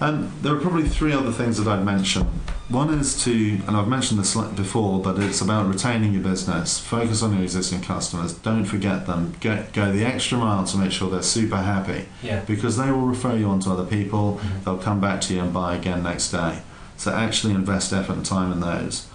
Um, 0.00 0.32
there 0.42 0.54
are 0.54 0.60
probably 0.60 0.88
three 0.88 1.12
other 1.12 1.32
things 1.32 1.56
that 1.62 1.70
I'd 1.70 1.84
mention. 1.84 2.24
One 2.68 2.92
is 2.92 3.22
to, 3.24 3.60
and 3.66 3.76
I've 3.76 3.86
mentioned 3.88 4.18
this 4.20 4.34
before, 4.34 5.00
but 5.00 5.18
it's 5.18 5.40
about 5.40 5.68
retaining 5.68 6.12
your 6.12 6.22
business. 6.22 6.78
Focus 6.78 7.22
on 7.22 7.32
your 7.32 7.42
existing 7.42 7.80
customers. 7.80 8.34
Don't 8.34 8.64
forget 8.64 9.06
them. 9.06 9.34
Go, 9.40 9.64
go 9.72 9.92
the 9.92 10.04
extra 10.04 10.36
mile 10.36 10.64
to 10.64 10.76
make 10.76 10.90
sure 10.90 11.08
they're 11.08 11.22
super 11.22 11.56
happy 11.58 12.06
Yeah. 12.22 12.40
because 12.40 12.76
they 12.76 12.90
will 12.90 13.06
refer 13.06 13.36
you 13.36 13.46
on 13.46 13.60
to 13.60 13.70
other 13.70 13.84
people. 13.84 14.40
Mhm. 14.42 14.64
They'll 14.64 14.78
come 14.78 15.00
back 15.00 15.20
to 15.22 15.34
you 15.34 15.40
and 15.42 15.52
buy 15.52 15.76
again 15.76 16.02
next 16.02 16.30
day. 16.32 16.58
So 16.96 17.12
actually 17.14 17.54
invest 17.54 17.92
effort 17.92 18.16
and 18.16 18.26
time 18.26 18.50
in 18.52 18.60
those. 18.60 19.06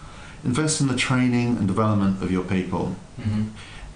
Invest 0.46 0.80
in 0.82 0.88
the 0.88 0.96
training 0.96 1.58
and 1.58 1.68
development 1.68 2.24
of 2.24 2.32
your 2.32 2.44
people. 2.44 2.96
Mhm. 3.22 3.48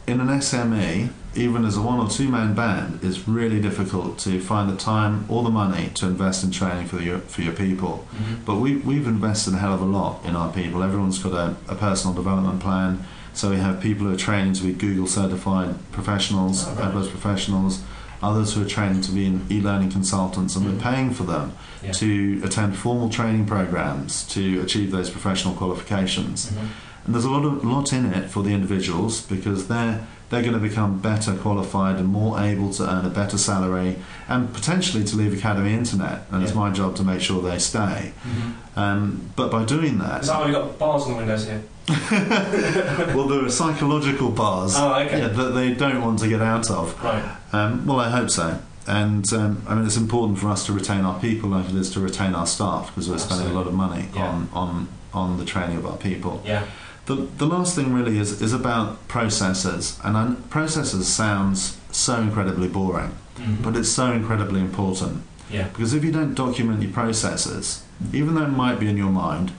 In 0.07 0.19
an 0.21 0.27
SME, 0.27 1.09
even 1.33 1.65
as 1.65 1.77
a 1.77 1.81
one 1.81 2.00
or 2.00 2.07
two 2.07 2.29
man 2.29 2.53
band, 2.53 3.00
it's 3.01 3.27
really 3.27 3.59
difficult 3.59 4.19
to 4.19 4.39
find 4.39 4.69
the 4.69 4.77
time 4.77 5.25
or 5.27 5.41
the 5.43 5.50
money 5.50 5.89
to 5.95 6.05
invest 6.05 6.43
in 6.43 6.51
training 6.51 6.85
for 6.88 7.01
your 7.01 7.19
for 7.19 7.41
your 7.41 7.53
people. 7.53 8.05
Mhm. 8.15 8.45
But 8.45 8.55
we, 8.57 8.75
we've 8.77 9.07
invested 9.07 9.55
a 9.55 9.57
hell 9.57 9.74
of 9.74 9.81
a 9.81 9.85
lot 9.85 10.24
in 10.24 10.35
our 10.35 10.51
people. 10.53 10.83
Everyone's 10.83 11.17
got 11.17 11.33
a, 11.33 11.55
a 11.67 11.75
personal 11.75 12.13
development 12.15 12.59
plan. 12.59 13.03
So 13.33 13.50
we 13.50 13.57
have 13.57 13.81
people 13.81 14.05
who 14.05 14.13
are 14.13 14.17
training 14.17 14.53
to 14.53 14.63
be 14.63 14.74
Google 14.74 15.07
certified 15.07 15.75
professionals, 15.91 16.65
Oh, 16.67 16.74
right. 16.75 16.93
AdWords 16.93 17.09
professionals. 17.09 17.81
others 18.24 18.53
who 18.53 18.62
are 18.62 18.67
trained 18.77 19.03
to 19.03 19.12
be 19.12 19.25
e-learning 19.51 19.91
consultants, 19.91 20.55
and 20.55 20.65
we're 20.65 20.81
paying 20.91 21.12
for 21.13 21.24
them 21.25 21.51
Yeah. 21.83 21.91
to 21.91 22.41
attend 22.45 22.75
formal 22.75 23.09
training 23.09 23.45
programs 23.45 24.24
to 24.35 24.62
achieve 24.62 24.89
those 24.91 25.09
professional 25.12 25.53
qualifications. 25.53 26.38
Mhm. 26.50 26.67
And 27.05 27.13
there's 27.13 27.25
a 27.25 27.29
lot 27.29 27.45
of 27.45 27.63
lot 27.63 27.93
in 27.93 28.05
it 28.05 28.29
for 28.29 28.41
the 28.43 28.50
individuals 28.51 29.21
because 29.21 29.67
they're 29.67 30.05
they're 30.29 30.41
going 30.41 30.53
to 30.53 30.59
become 30.59 31.00
better 31.00 31.35
qualified 31.35 31.97
and 31.97 32.07
more 32.07 32.39
able 32.39 32.74
to 32.74 32.83
earn 32.91 33.05
a 33.05 33.09
better 33.09 33.38
salary 33.38 33.95
and 34.27 34.51
potentially 34.53 35.03
to 35.03 35.15
leave 35.15 35.38
Academy 35.38 35.71
Internet. 35.74 36.24
And 36.31 36.43
it's 36.43 36.55
my 36.55 36.71
job 36.71 36.95
to 36.95 37.03
make 37.03 37.21
sure 37.21 37.43
they 37.43 37.59
stay. 37.59 38.12
Mhm. 38.27 38.53
Um, 38.75 39.21
but 39.35 39.51
by 39.51 39.63
doing 39.65 39.93
Is 39.95 40.00
that, 40.01 40.21
that 40.25 40.39
why 40.39 40.45
we've 40.45 40.53
got 40.55 40.79
bars 40.79 41.03
on 41.03 41.12
the 41.12 41.17
windows 41.17 41.45
here? 41.45 41.62
well, 43.15 43.27
there 43.27 43.45
are 43.45 43.50
psychological 43.50 44.31
bars 44.31 44.74
Oh, 44.75 44.95
okay. 44.95 45.19
yeah, 45.19 45.27
that 45.27 45.50
they 45.53 45.74
don't 45.75 46.01
want 46.01 46.17
to 46.19 46.27
get 46.27 46.41
out 46.41 46.69
of. 46.71 47.01
Right. 47.03 47.24
Um, 47.53 47.85
well, 47.85 48.00
I 48.00 48.09
hope 48.09 48.31
so. 48.31 48.59
And 48.88 49.31
um, 49.33 49.62
I 49.67 49.75
mean, 49.75 49.85
it's 49.85 49.97
important 49.97 50.39
for 50.39 50.50
us 50.50 50.65
to 50.65 50.74
retain 50.74 51.01
our 51.05 51.19
people 51.19 51.50
like 51.51 51.69
it 51.69 51.75
is 51.75 51.91
to 51.91 52.00
retain 52.00 52.33
our 52.33 52.47
staff 52.47 52.88
because 52.88 53.09
we're 53.09 53.17
spending 53.19 53.47
a 53.50 53.53
lot 53.53 53.67
of 53.67 53.74
money 53.74 54.09
Yeah. 54.15 54.27
on, 54.27 54.50
on, 54.53 54.88
on 55.13 55.38
the 55.38 55.45
training 55.45 55.77
of 55.77 55.85
our 55.85 55.97
people. 55.97 56.41
Yeah. 56.45 56.65
The, 57.05 57.15
the 57.38 57.45
last 57.45 57.75
thing 57.75 57.93
really 57.93 58.17
is, 58.17 58.41
is 58.41 58.53
about 58.53 59.07
processes. 59.07 60.00
And 60.03 60.17
I, 60.17 60.35
processes 60.50 61.07
sounds 61.07 61.77
so 61.91 62.19
incredibly 62.21 62.67
boring, 62.67 63.12
Mhm. 63.38 63.62
but 63.63 63.75
it's 63.75 63.89
so 63.89 64.12
incredibly 64.12 64.59
important. 64.62 65.21
Yeah. 65.51 65.67
Because 65.67 65.93
if 65.93 66.03
you 66.03 66.12
don't 66.12 66.33
document 66.33 66.81
your 66.81 66.91
processes, 66.91 67.83
even 68.13 68.33
though 68.35 68.43
it 68.43 68.50
might 68.50 68.79
be 68.79 68.88
in 68.88 68.97
your 68.97 69.12
mind, 69.12 69.51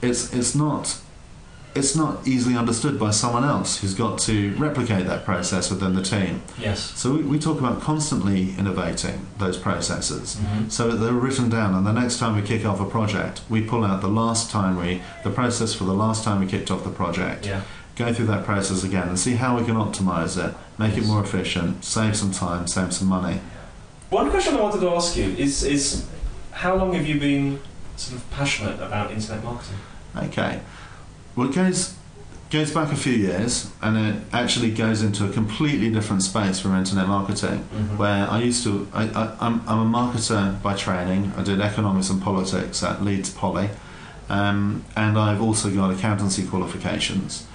it's, 0.00 0.32
it's 0.32 0.54
not 0.54 0.96
it's 1.78 1.94
not 1.94 2.26
easily 2.26 2.56
understood 2.56 2.98
by 2.98 3.10
someone 3.10 3.44
else 3.44 3.80
who's 3.80 3.94
got 3.94 4.18
to 4.18 4.54
replicate 4.56 5.06
that 5.06 5.24
process 5.24 5.70
within 5.70 5.94
the 5.94 6.02
team. 6.02 6.42
Yes. 6.58 6.80
So 6.98 7.14
we, 7.14 7.22
we 7.22 7.38
talk 7.38 7.58
about 7.58 7.80
constantly 7.80 8.54
innovating 8.58 9.26
those 9.38 9.56
processes. 9.56 10.36
Mhm. 10.36 10.70
So 10.70 10.90
they're 10.90 11.12
written 11.12 11.48
down, 11.48 11.74
and 11.74 11.86
the 11.86 11.92
next 11.92 12.18
time 12.18 12.34
we 12.36 12.42
kick 12.42 12.64
off 12.66 12.80
a 12.80 12.84
project, 12.84 13.40
we 13.48 13.60
pull 13.62 13.84
out 13.84 14.00
the 14.00 14.08
last 14.08 14.50
time 14.50 14.76
we, 14.76 15.00
the 15.24 15.30
process 15.30 15.72
for 15.74 15.84
the 15.84 15.94
last 15.94 16.24
time 16.24 16.40
we 16.40 16.46
kicked 16.46 16.70
off 16.70 16.82
the 16.84 16.90
project, 16.90 17.46
Yeah. 17.46 17.60
go 17.96 18.12
through 18.12 18.26
that 18.26 18.44
process 18.44 18.82
again, 18.84 19.08
and 19.08 19.18
see 19.18 19.34
how 19.36 19.56
we 19.58 19.64
can 19.64 19.76
optimize 19.76 20.36
it, 20.44 20.54
make 20.78 20.96
it 20.98 21.04
more 21.06 21.22
efficient, 21.22 21.84
save 21.84 22.16
some 22.16 22.32
time, 22.32 22.66
save 22.66 22.92
some 22.92 23.08
money. 23.08 23.40
One 24.10 24.30
question 24.30 24.56
I 24.56 24.60
wanted 24.62 24.80
to 24.80 24.90
ask 24.90 25.16
you 25.16 25.26
is 25.36 25.62
is 25.62 26.06
how 26.50 26.74
long 26.76 26.92
have 26.94 27.06
you 27.06 27.20
been 27.20 27.60
sort 27.96 28.16
of 28.20 28.30
passionate 28.30 28.80
about 28.80 29.10
internet 29.12 29.44
marketing? 29.44 29.76
Okay. 30.16 30.60
Well, 31.38 31.48
it 31.48 31.54
goes 31.54 31.94
goes 32.50 32.72
back 32.72 32.90
a 32.92 32.96
few 32.96 33.12
years, 33.12 33.70
and 33.80 33.96
it 33.96 34.22
actually 34.32 34.72
goes 34.72 35.02
into 35.02 35.24
a 35.24 35.30
completely 35.30 35.88
different 35.88 36.22
space 36.24 36.58
from 36.58 36.74
internet 36.74 37.06
marketing. 37.06 37.64
Mhm. 37.72 37.96
where 37.96 38.28
I 38.28 38.40
used 38.40 38.64
to. 38.64 38.88
I, 38.92 39.04
I, 39.04 39.36
I'm, 39.40 39.62
I'm 39.68 39.94
a 39.94 39.98
marketer 39.98 40.60
by 40.60 40.74
training. 40.74 41.32
I 41.36 41.44
did 41.44 41.60
economics 41.60 42.10
and 42.10 42.20
politics 42.20 42.82
at 42.82 43.04
Leeds 43.04 43.30
Poly, 43.30 43.70
um, 44.28 44.82
and 44.96 45.16
I've 45.16 45.40
also 45.40 45.70
got 45.70 45.92
accountancy 45.92 46.44
qualifications. 46.44 47.46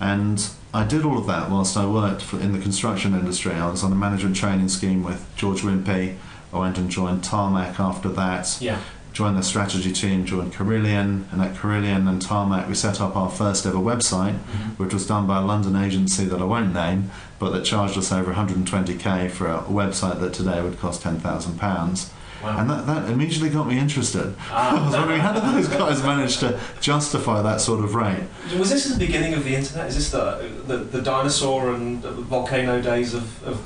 And 0.00 0.46
I 0.74 0.84
did 0.84 1.06
all 1.06 1.16
of 1.16 1.26
that 1.26 1.48
whilst 1.50 1.78
I 1.78 1.86
worked 1.86 2.20
for, 2.20 2.38
in 2.40 2.52
the 2.52 2.58
construction 2.58 3.14
industry. 3.14 3.52
I 3.54 3.70
was 3.70 3.82
on 3.82 3.90
a 3.90 3.94
management 4.06 4.36
training 4.36 4.68
scheme 4.68 5.02
with 5.02 5.24
George 5.36 5.62
Wimpey. 5.62 6.16
I 6.52 6.58
went 6.58 6.76
and 6.76 6.90
joined 6.90 7.22
Tarmac 7.22 7.80
after 7.80 8.10
that. 8.10 8.58
Yeah. 8.60 8.78
Joined 9.20 9.36
the 9.36 9.42
strategy 9.42 9.92
team, 9.92 10.24
joined 10.24 10.54
Carillion, 10.54 11.28
and 11.30 11.42
at 11.42 11.54
Carillion 11.54 12.08
and 12.08 12.22
Tarmac 12.22 12.66
we 12.70 12.74
set 12.74 13.02
up 13.02 13.14
our 13.16 13.28
first 13.28 13.66
ever 13.66 13.76
website 13.76 14.32
Mhm. 14.32 14.78
which 14.78 14.94
was 14.94 15.06
done 15.06 15.26
by 15.26 15.36
a 15.36 15.42
London 15.42 15.76
agency 15.76 16.24
that 16.24 16.40
I 16.40 16.44
won't 16.44 16.72
name, 16.72 17.10
but 17.38 17.50
that 17.52 17.62
charged 17.66 17.98
us 17.98 18.10
over 18.12 18.32
120k 18.32 19.28
for 19.28 19.46
a 19.46 19.58
website 19.64 20.20
that 20.20 20.32
today 20.32 20.62
would 20.62 20.80
cost 20.80 21.02
£10,000. 21.02 22.08
Wow. 22.42 22.56
And 22.60 22.70
that, 22.70 22.86
that 22.86 23.10
immediately 23.10 23.50
got 23.50 23.68
me 23.68 23.78
interested. 23.78 24.34
Ah. 24.50 24.80
I 24.80 24.86
was 24.86 24.96
wondering, 24.96 25.20
how 25.20 25.32
did 25.34 25.42
those 25.42 25.68
guys 25.68 26.02
manage 26.02 26.38
to 26.38 26.58
justify 26.80 27.42
that 27.42 27.60
sort 27.60 27.84
of 27.84 27.94
rate? 27.94 28.24
Was 28.58 28.70
this 28.70 28.86
the 28.86 28.98
beginning 28.98 29.34
of 29.34 29.44
the 29.44 29.54
internet? 29.54 29.88
Is 29.88 29.96
this 29.96 30.10
the 30.12 30.48
the, 30.66 30.78
the 30.78 31.02
dinosaur 31.02 31.74
and 31.74 32.02
volcano 32.02 32.80
days 32.80 33.12
of, 33.12 33.24
of? 33.46 33.58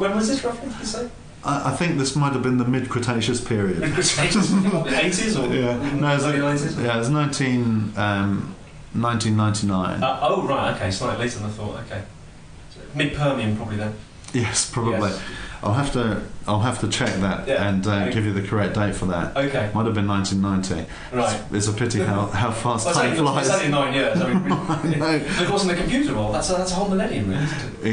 When 0.00 0.14
was 0.14 0.28
this 0.28 0.44
roughly? 0.44 0.68
Did 0.68 0.78
you 0.78 0.86
say? 0.86 1.08
I, 1.44 1.70
I 1.72 1.76
think 1.76 1.98
this 1.98 2.14
might 2.14 2.32
have 2.32 2.42
been 2.42 2.58
the 2.58 2.64
mid 2.64 2.88
Cretaceous 2.88 3.40
period. 3.40 3.82
Eighties 3.82 5.36
or 5.36 5.52
Yeah. 5.52 5.76
No, 5.94 6.12
it 6.14 6.42
was, 6.42 6.78
yeah, 6.78 6.94
it 6.94 6.98
was 6.98 7.10
19, 7.10 7.92
um, 7.96 8.54
1999. 8.94 10.02
Uh, 10.02 10.18
oh 10.22 10.46
right, 10.46 10.74
okay, 10.76 10.90
slightly 10.90 11.24
later 11.24 11.38
than 11.40 11.48
I 11.48 11.52
thought. 11.52 11.80
Okay, 11.86 12.02
mid 12.94 13.14
Permian 13.14 13.56
probably 13.56 13.76
then. 13.76 13.94
yes, 14.32 14.70
probably. 14.70 14.92
Yes. 15.10 15.22
I'll 15.62 15.74
have 15.74 15.92
to 15.92 16.22
I'll 16.46 16.60
have 16.60 16.80
to 16.80 16.88
check 16.88 17.14
that 17.20 17.46
Yeah. 17.46 17.68
and 17.68 17.86
uh, 17.86 18.10
give 18.10 18.24
you 18.24 18.32
the 18.32 18.42
correct 18.42 18.74
date 18.74 18.96
for 18.96 19.06
that. 19.06 19.36
Okay, 19.36 19.70
Might 19.72 19.84
have 19.86 19.94
been 19.94 20.08
1990. 20.08 20.90
right. 21.16 21.40
It's, 21.52 21.68
it's 21.68 21.68
a 21.68 21.72
pity 21.78 22.00
how, 22.00 22.26
how 22.26 22.50
fast 22.50 22.86
Well, 22.86 22.94
time 22.96 23.14
flies. 23.14 23.46
it's 23.46 23.56
only 23.56 23.68
nine 23.70 23.94
years. 23.94 24.20
I 24.20 24.32
mean. 24.32 24.98
No. 24.98 25.14
Of 25.14 25.46
course, 25.46 25.62
in 25.62 25.68
the 25.68 25.76
computer 25.76 26.14
world, 26.14 26.34
that's 26.34 26.50
a, 26.50 26.54
that's 26.54 26.72
a 26.72 26.74
whole 26.74 26.88
millennium, 26.88 27.28
really, 27.30 27.46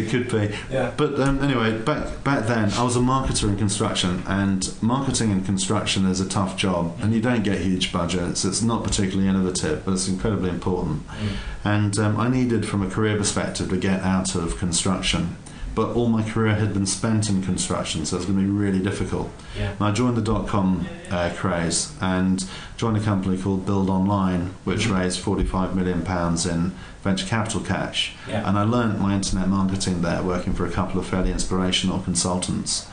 it? 0.03 0.09
Could 0.09 0.29
be. 0.31 0.55
Yeah. 0.71 0.91
But 0.97 1.19
um, 1.19 1.43
anyway, 1.43 1.77
back 1.79 2.23
back 2.23 2.47
then, 2.47 2.71
I 2.73 2.81
was 2.83 2.95
a 2.95 2.99
marketer 2.99 3.47
in 3.47 3.55
construction, 3.57 4.23
and 4.25 4.73
marketing 4.81 5.29
in 5.29 5.43
construction 5.43 6.07
is 6.07 6.19
a 6.19 6.27
tough 6.27 6.57
job, 6.57 6.97
and 7.03 7.13
you 7.13 7.21
don't 7.21 7.43
get 7.43 7.59
huge 7.59 7.93
budgets. 7.93 8.45
It's 8.45 8.63
not 8.63 8.83
particularly 8.83 9.29
innovative, 9.29 9.85
but 9.85 9.93
it's 9.93 10.07
incredibly 10.07 10.49
important. 10.49 11.07
Mm. 11.07 11.27
And 11.65 11.99
um, 11.99 12.19
I 12.19 12.29
needed, 12.29 12.67
from 12.67 12.81
a 12.81 12.89
career 12.89 13.15
perspective, 13.15 13.69
to 13.69 13.77
get 13.77 14.01
out 14.01 14.33
of 14.33 14.57
construction. 14.57 15.38
But 15.79 15.95
all 15.95 16.09
my 16.09 16.24
career 16.29 16.55
had 16.55 16.74
been 16.74 16.86
spent 16.86 17.29
in 17.29 17.41
construction, 17.41 18.05
so 18.05 18.17
it 18.17 18.19
was 18.19 18.25
going 18.25 18.38
to 18.38 18.43
be 18.43 18.50
really 18.50 18.79
difficult. 18.79 19.29
Yeah. 19.57 19.71
And 19.71 19.81
I 19.81 19.91
joined 19.91 20.17
the 20.17 20.21
dot 20.21 20.45
com 20.45 20.86
uh, 21.09 21.29
craze 21.38 21.93
and 22.01 22.43
joined 22.75 22.98
a 22.98 23.00
company 23.00 23.38
called 23.38 23.65
Build 23.65 23.89
Online, 23.89 24.43
which 24.65 24.88
Mhm. 24.88 25.00
raised 25.00 25.19
45 25.21 25.77
million 25.77 26.01
pounds 26.01 26.45
in 26.45 26.74
venture 27.01 27.25
capital 27.25 27.62
cash. 27.62 28.13
Yeah. 28.27 28.45
And 28.45 28.57
I 28.59 28.63
learnt 28.63 29.00
my 29.00 29.13
internet 29.15 29.48
marketing 29.48 30.01
there, 30.01 30.21
working 30.21 30.51
for 30.51 30.65
a 30.65 30.69
couple 30.69 31.00
of 31.00 31.05
fairly 31.05 31.31
inspirational 31.31 32.00
consultants. 32.00 32.88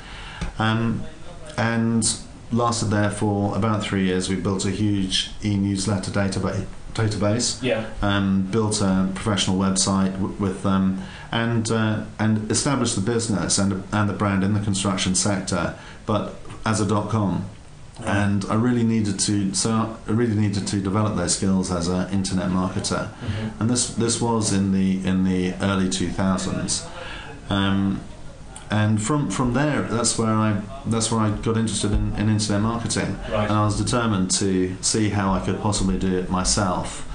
Um, 0.57 1.02
and 1.59 2.09
lasted 2.52 2.90
there 2.90 3.11
for 3.11 3.57
about 3.57 3.83
three 3.83 4.05
years. 4.05 4.28
We 4.28 4.37
built 4.37 4.64
a 4.64 4.71
huge 4.71 5.33
e-newsletter 5.45 6.12
database. 6.12 6.66
Database, 6.97 7.62
Yeah. 7.62 7.85
um, 8.03 8.43
built 8.50 8.81
a 8.81 9.09
professional 9.15 9.59
website 9.59 10.12
w- 10.12 10.35
with 10.38 10.62
them, 10.62 10.99
and 11.31 11.71
uh, 11.71 12.00
and 12.19 12.50
established 12.50 12.95
the 12.95 13.00
business 13.12 13.59
and 13.59 13.83
and 13.93 14.09
the 14.09 14.15
brand 14.15 14.43
in 14.43 14.55
the 14.55 14.61
construction 14.61 15.15
sector, 15.15 15.75
but 16.07 16.35
as 16.65 16.81
a 16.81 16.87
dot 16.87 17.09
com 17.11 17.45
and 18.05 18.45
I 18.50 18.55
really 18.55 18.83
needed 18.85 19.19
to 19.21 19.55
so 19.55 19.97
I 20.07 20.12
really 20.12 20.35
needed 20.35 20.67
to 20.67 20.76
develop 20.81 21.17
those 21.17 21.35
skills 21.35 21.71
as 21.71 21.88
an 21.88 22.11
internet 22.11 22.50
marketer 22.50 23.09
Mhm. 23.09 23.50
and 23.61 23.71
this 23.71 23.87
this 23.95 24.21
was 24.21 24.53
in 24.53 24.73
the 24.73 24.88
in 25.11 25.25
the 25.25 25.55
early 25.62 25.88
2000s 25.88 26.83
um, 27.49 28.00
and 28.71 29.01
from 29.01 29.31
from 29.31 29.53
there 29.53 29.83
that's 29.83 30.19
where 30.19 30.33
I 30.33 30.61
that's 30.87 31.11
where 31.13 31.21
I 31.21 31.31
got 31.31 31.57
interested 31.57 31.93
in, 31.93 32.15
in 32.17 32.29
internet 32.29 32.63
marketing 32.63 33.17
Right. 33.31 33.49
and 33.49 33.53
I 33.53 33.65
was 33.65 33.81
determined 33.81 34.31
to 34.33 34.77
see 34.81 35.11
how 35.11 35.33
I 35.33 35.41
could 35.41 35.61
possibly 35.61 35.99
do 35.99 36.19
it 36.19 36.31
myself 36.31 37.09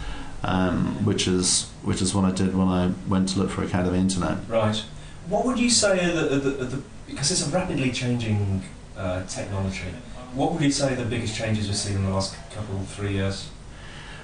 um, 0.43 1.03
which 1.05 1.27
is 1.27 1.69
which 1.83 2.01
is 2.01 2.15
what 2.15 2.25
I 2.25 2.31
did 2.31 2.55
when 2.55 2.67
I 2.67 2.91
went 3.07 3.29
to 3.29 3.39
look 3.39 3.49
for 3.49 3.63
Academy 3.63 3.99
Internet 3.99 4.37
Right. 4.47 4.83
What 5.27 5.45
would 5.45 5.59
you 5.59 5.69
say 5.69 6.03
are 6.03 6.13
the, 6.13 6.35
are 6.35 6.39
the, 6.39 6.61
are 6.61 6.65
the 6.65 6.81
because 7.07 7.31
it's 7.31 7.45
a 7.45 7.49
rapidly 7.49 7.91
changing 7.91 8.63
uh, 8.97 9.23
technology? 9.25 9.93
What 10.33 10.53
would 10.53 10.61
you 10.61 10.71
say 10.71 10.93
are 10.93 10.95
the 10.95 11.05
biggest 11.05 11.35
changes 11.35 11.67
we've 11.67 11.75
seen 11.75 11.97
in 11.97 12.05
the 12.05 12.09
last 12.11 12.35
couple, 12.51 12.79
three 12.85 13.13
years? 13.13 13.49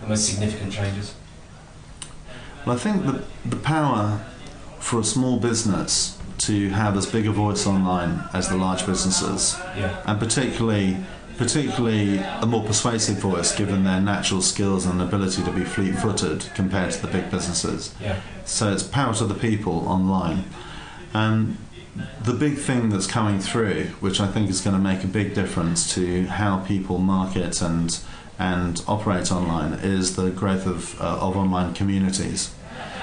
The 0.02 0.08
most 0.08 0.26
significant 0.26 0.72
changes? 0.72 1.14
Well, 2.66 2.76
I 2.76 2.80
think 2.80 3.06
the, 3.06 3.24
the 3.46 3.58
power 3.58 4.22
for 4.80 5.00
a 5.00 5.04
small 5.04 5.38
business 5.40 6.17
to 6.40 6.70
have 6.70 6.96
as 6.98 7.06
big 7.06 7.28
a 7.28 7.32
voice 7.32 7.66
online 7.66 8.24
as 8.34 8.50
the 8.50 8.56
large 8.58 8.86
businesses, 8.86 9.58
Yeah. 9.78 9.96
and 10.06 10.20
particularly 10.20 10.98
particularly 11.38 12.18
a 12.18 12.48
more 12.48 12.64
persuasive 12.64 13.18
voice 13.20 13.56
given 13.56 13.84
their 13.84 14.02
natural 14.02 14.42
skills 14.42 14.88
and 14.88 15.00
ability 15.00 15.44
to 15.44 15.52
be 15.52 15.64
fleet-footed 15.64 16.50
compared 16.56 16.92
to 16.92 17.00
the 17.00 17.08
big 17.08 17.30
businesses. 17.30 17.94
Yeah. 18.02 18.16
So 18.44 18.72
it's 18.74 18.82
power 18.82 19.14
to 19.14 19.26
the 19.26 19.36
people 19.36 19.88
online. 19.88 20.46
And 21.14 21.58
the 22.24 22.34
big 22.34 22.58
thing 22.58 22.90
that's 22.90 23.06
coming 23.06 23.40
through, 23.40 23.90
which 24.00 24.20
I 24.20 24.26
think 24.26 24.50
is 24.50 24.62
going 24.62 24.76
to 24.76 24.82
make 24.82 25.04
a 25.04 25.08
big 25.08 25.36
difference 25.36 25.94
to 25.94 26.26
how 26.26 26.58
people 26.58 26.98
market 26.98 27.62
and 27.62 28.00
and 28.40 28.82
operate 28.88 29.32
online, 29.32 29.74
is 29.74 30.16
the 30.16 30.32
growth 30.32 30.66
of 30.66 31.00
uh, 31.00 31.20
of 31.28 31.38
online 31.38 31.76
communities 31.76 32.50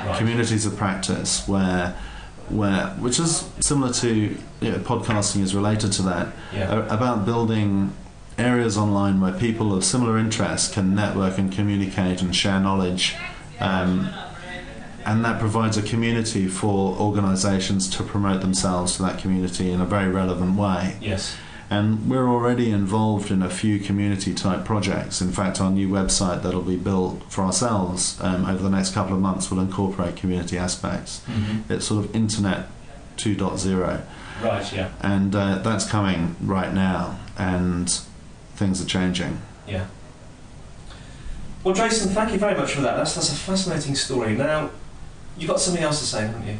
Right. 0.04 0.18
communities 0.18 0.66
of 0.66 0.76
practice 0.76 1.46
where 1.46 1.94
where 2.48 2.88
which 2.98 3.18
is 3.18 3.48
similar 3.60 3.92
to 3.92 4.08
you 4.60 4.70
know, 4.70 4.78
podcasting 4.78 5.40
is 5.42 5.54
related 5.54 5.92
to 5.92 6.02
that 6.02 6.28
Yeah. 6.52 6.86
about 6.94 7.24
building 7.24 7.92
areas 8.38 8.76
online 8.76 9.20
where 9.20 9.32
people 9.32 9.74
of 9.74 9.84
similar 9.84 10.18
interests 10.18 10.72
can 10.72 10.94
network 10.94 11.38
and 11.38 11.52
communicate 11.52 12.20
and 12.20 12.34
share 12.34 12.58
knowledge 12.60 13.14
um, 13.60 14.08
and 15.06 15.24
that 15.24 15.38
provides 15.38 15.76
a 15.76 15.82
community 15.82 16.46
for 16.48 16.96
organisations 16.98 17.88
to 17.90 18.02
promote 18.02 18.40
themselves 18.40 18.96
to 18.96 19.02
that 19.02 19.18
community 19.18 19.70
in 19.70 19.80
a 19.80 19.84
very 19.84 20.08
relevant 20.10 20.56
way. 20.56 20.96
Yes. 21.00 21.36
And 21.74 22.08
we're 22.08 22.28
already 22.28 22.70
involved 22.70 23.32
in 23.32 23.42
a 23.42 23.50
few 23.50 23.80
community 23.80 24.32
type 24.32 24.64
projects. 24.64 25.20
In 25.20 25.32
fact, 25.32 25.60
our 25.60 25.72
new 25.72 25.88
website 25.88 26.42
that'll 26.42 26.62
be 26.62 26.76
built 26.76 27.24
for 27.28 27.42
ourselves 27.42 28.16
um, 28.20 28.46
over 28.46 28.62
the 28.62 28.70
next 28.70 28.94
couple 28.94 29.12
of 29.16 29.20
months 29.20 29.50
will 29.50 29.58
incorporate 29.58 30.14
community 30.14 30.56
aspects. 30.56 31.22
Mm-hmm. 31.26 31.72
It's 31.72 31.86
sort 31.86 32.04
of 32.04 32.14
Internet 32.14 32.68
2.0, 33.16 34.02
Right. 34.40 34.72
Yeah. 34.72 34.90
and 35.00 35.34
uh, 35.34 35.58
that's 35.58 35.88
coming 35.88 36.36
right 36.40 36.72
now, 36.72 37.18
and 37.36 37.90
things 38.54 38.80
are 38.80 38.86
changing. 38.86 39.40
Yeah. 39.66 39.86
Well, 41.64 41.74
Jason, 41.74 42.10
thank 42.10 42.30
you 42.30 42.38
very 42.38 42.56
much 42.56 42.72
for 42.72 42.82
that. 42.82 42.96
That's 42.96 43.14
that's 43.16 43.32
a 43.32 43.34
fascinating 43.34 43.96
story. 43.96 44.34
Now, 44.36 44.70
you've 45.38 45.50
got 45.50 45.60
something 45.60 45.82
else 45.82 45.98
to 46.00 46.06
say, 46.06 46.20
haven't 46.26 46.46
you? 46.46 46.58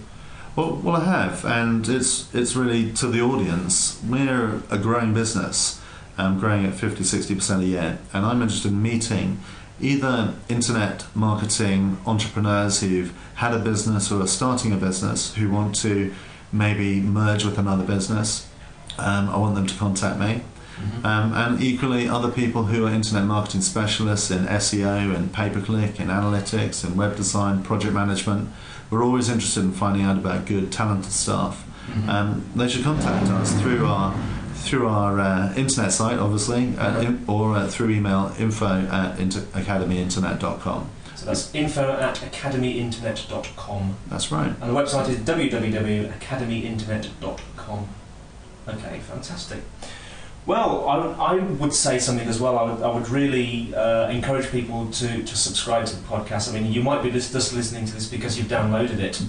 Well, 0.57 0.77
well, 0.77 0.95
I 0.95 1.05
have, 1.05 1.45
and 1.45 1.89
it's 1.89 2.33
it's 2.33 2.55
really 2.55 2.93
to 2.93 3.09
the 3.09 3.21
audience. 3.21 4.01
We're 4.09 4.63
a 4.71 4.79
growing 4.79 5.13
business, 5.13 5.81
um, 6.17 6.39
growing 6.39 6.65
at 6.65 6.75
50, 6.75 7.03
60 7.03 7.35
percent 7.35 7.63
a 7.63 7.67
year, 7.67 7.99
and 8.13 8.25
I'm 8.25 8.41
interested 8.41 8.71
in 8.71 8.81
meeting 8.81 9.41
either 9.81 10.35
internet 10.49 11.07
marketing 11.13 11.99
entrepreneurs 12.07 12.81
who've 12.81 13.13
had 13.35 13.53
a 13.53 13.59
business 13.59 14.13
or 14.13 14.23
are 14.23 14.29
starting 14.29 14.73
a 14.73 14.77
business 14.77 15.35
who 15.35 15.51
want 15.51 15.75
to 15.75 16.15
maybe 16.53 17.01
merge 17.01 17.45
with 17.45 17.59
another 17.59 17.85
business. 17.85 18.49
Um, 18.97 19.29
I 19.31 19.37
want 19.39 19.57
them 19.57 19.67
to 19.67 19.75
contact 19.75 20.21
me. 20.21 20.43
Mm-hmm. 20.77 21.07
Um, 21.07 21.33
and 21.35 21.61
equally, 21.61 22.09
other 22.09 22.31
people 22.31 22.65
who 22.65 22.87
are 22.87 22.91
internet 22.91 23.25
marketing 23.25 23.63
specialists 23.63 24.31
in 24.31 24.47
SEO, 24.47 25.15
in 25.15 25.31
pay 25.31 25.51
per 25.51 25.61
click, 25.61 25.99
in 25.99 26.09
analytics, 26.09 26.85
in 26.87 26.97
web 26.97 27.17
design, 27.17 27.65
project 27.65 27.93
management. 27.93 28.51
We're 28.91 29.05
always 29.05 29.29
interested 29.29 29.63
in 29.65 29.73
finding 29.73 30.05
out 30.05 30.17
about 30.19 30.45
good, 30.47 30.71
talented 30.73 31.13
staff. 31.13 31.65
Mhm. 31.91 32.09
Um, 32.09 32.43
they 32.57 32.69
should 32.69 32.83
contact 32.85 33.29
us 33.31 33.53
through 33.61 33.87
our 33.87 34.15
through 34.57 34.89
our 34.89 35.21
uh, 35.21 35.53
internet 35.57 35.93
site, 35.93 36.19
obviously, 36.19 36.75
uh, 36.79 37.01
in, 37.01 37.23
or 37.27 37.55
uh, 37.57 37.67
through 37.69 37.91
email 37.91 38.33
info 38.39 38.87
at 38.91 39.19
inter- 39.19 39.41
academyinternet.com. 39.53 40.89
so 41.15 41.27
that's 41.27 41.55
info 41.55 41.93
at 41.93 42.15
academyinternet.com. 42.17 43.97
That's 44.09 44.33
right. 44.33 44.53
And 44.63 44.71
the 44.75 44.81
website 44.81 45.09
is 45.11 45.19
www.academyinternet.com. 45.19 47.89
Okay, 48.67 48.99
fantastic. 49.01 49.61
Well, 50.47 50.87
I, 50.87 51.35
I 51.37 51.39
would 51.39 51.73
say 51.73 51.99
something 51.99 52.29
as 52.29 52.39
well. 52.39 52.59
I 52.59 52.63
would, 52.71 52.83
I 52.83 52.93
would 52.93 53.09
really 53.09 53.75
uh, 53.75 54.11
encourage 54.11 54.51
people 54.51 54.91
to, 54.91 55.23
to 55.23 55.37
subscribe 55.37 55.87
to 55.87 55.97
the 55.97 56.03
podcast. 56.03 56.51
I 56.51 56.61
mean, 56.61 56.71
you 56.71 56.83
might 56.83 57.03
be 57.03 57.11
just, 57.11 57.33
listening 57.33 57.87
to 57.87 57.95
this 57.95 58.09
because 58.09 58.37
you've 58.37 58.49
downloaded 58.49 58.99
it, 58.99 59.23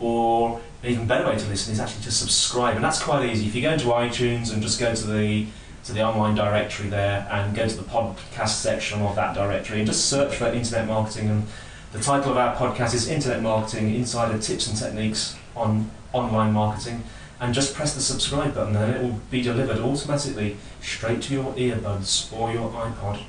or 0.00 0.60
an 0.82 0.90
even 0.90 1.06
better 1.06 1.26
way 1.28 1.38
to 1.38 1.46
listen 1.46 1.72
is 1.72 1.78
actually 1.78 2.02
to 2.04 2.10
subscribe, 2.10 2.74
and 2.74 2.84
that's 2.84 3.00
quite 3.00 3.30
easy. 3.30 3.46
If 3.46 3.54
you 3.54 3.62
go 3.62 3.72
into 3.72 3.86
iTunes 3.86 4.52
and 4.52 4.60
just 4.60 4.80
go 4.80 4.94
to 4.94 5.06
the 5.06 5.46
to 5.84 5.92
the 5.94 6.02
online 6.02 6.34
directory 6.34 6.90
there 6.90 7.26
and 7.30 7.56
go 7.56 7.66
to 7.66 7.74
the 7.74 7.82
podcast 7.82 8.48
section 8.48 9.00
of 9.00 9.16
that 9.16 9.34
directory 9.34 9.78
and 9.78 9.86
just 9.86 10.10
search 10.10 10.34
for 10.36 10.44
internet 10.48 10.86
marketing 10.86 11.30
and 11.30 11.46
the 11.92 12.00
title 12.00 12.30
of 12.30 12.36
our 12.36 12.54
podcast 12.54 12.94
is 12.94 13.08
Internet 13.08 13.42
Marketing 13.42 13.92
Insider 13.96 14.38
Tips 14.38 14.68
and 14.68 14.78
Techniques 14.78 15.36
on 15.56 15.90
Online 16.12 16.52
Marketing. 16.52 17.02
And 17.40 17.54
just 17.54 17.74
press 17.74 17.94
the 17.94 18.02
subscribe 18.02 18.54
button, 18.54 18.76
and 18.76 18.94
it 18.94 19.02
will 19.02 19.18
be 19.30 19.40
delivered 19.40 19.78
automatically 19.78 20.58
straight 20.82 21.22
to 21.22 21.34
your 21.34 21.52
earbuds 21.54 22.30
or 22.36 22.52
your 22.52 22.70
iPod. 22.70 23.22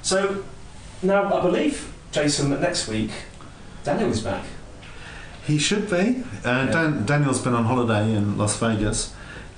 So, 0.00 0.44
now 1.02 1.32
I 1.32 1.42
believe, 1.42 1.92
Jason, 2.12 2.50
that 2.50 2.60
next 2.60 2.86
week 2.86 3.10
Daniel 3.84 4.10
is 4.10 4.20
back. 4.20 4.44
He 5.44 5.58
should 5.58 5.90
be. 5.90 6.22
Uh, 6.44 6.66
Dan, 6.66 7.04
Daniel's 7.04 7.42
been 7.42 7.54
on 7.54 7.64
holiday 7.64 8.14
in 8.14 8.38
Las 8.38 8.56
Vegas, 8.58 9.12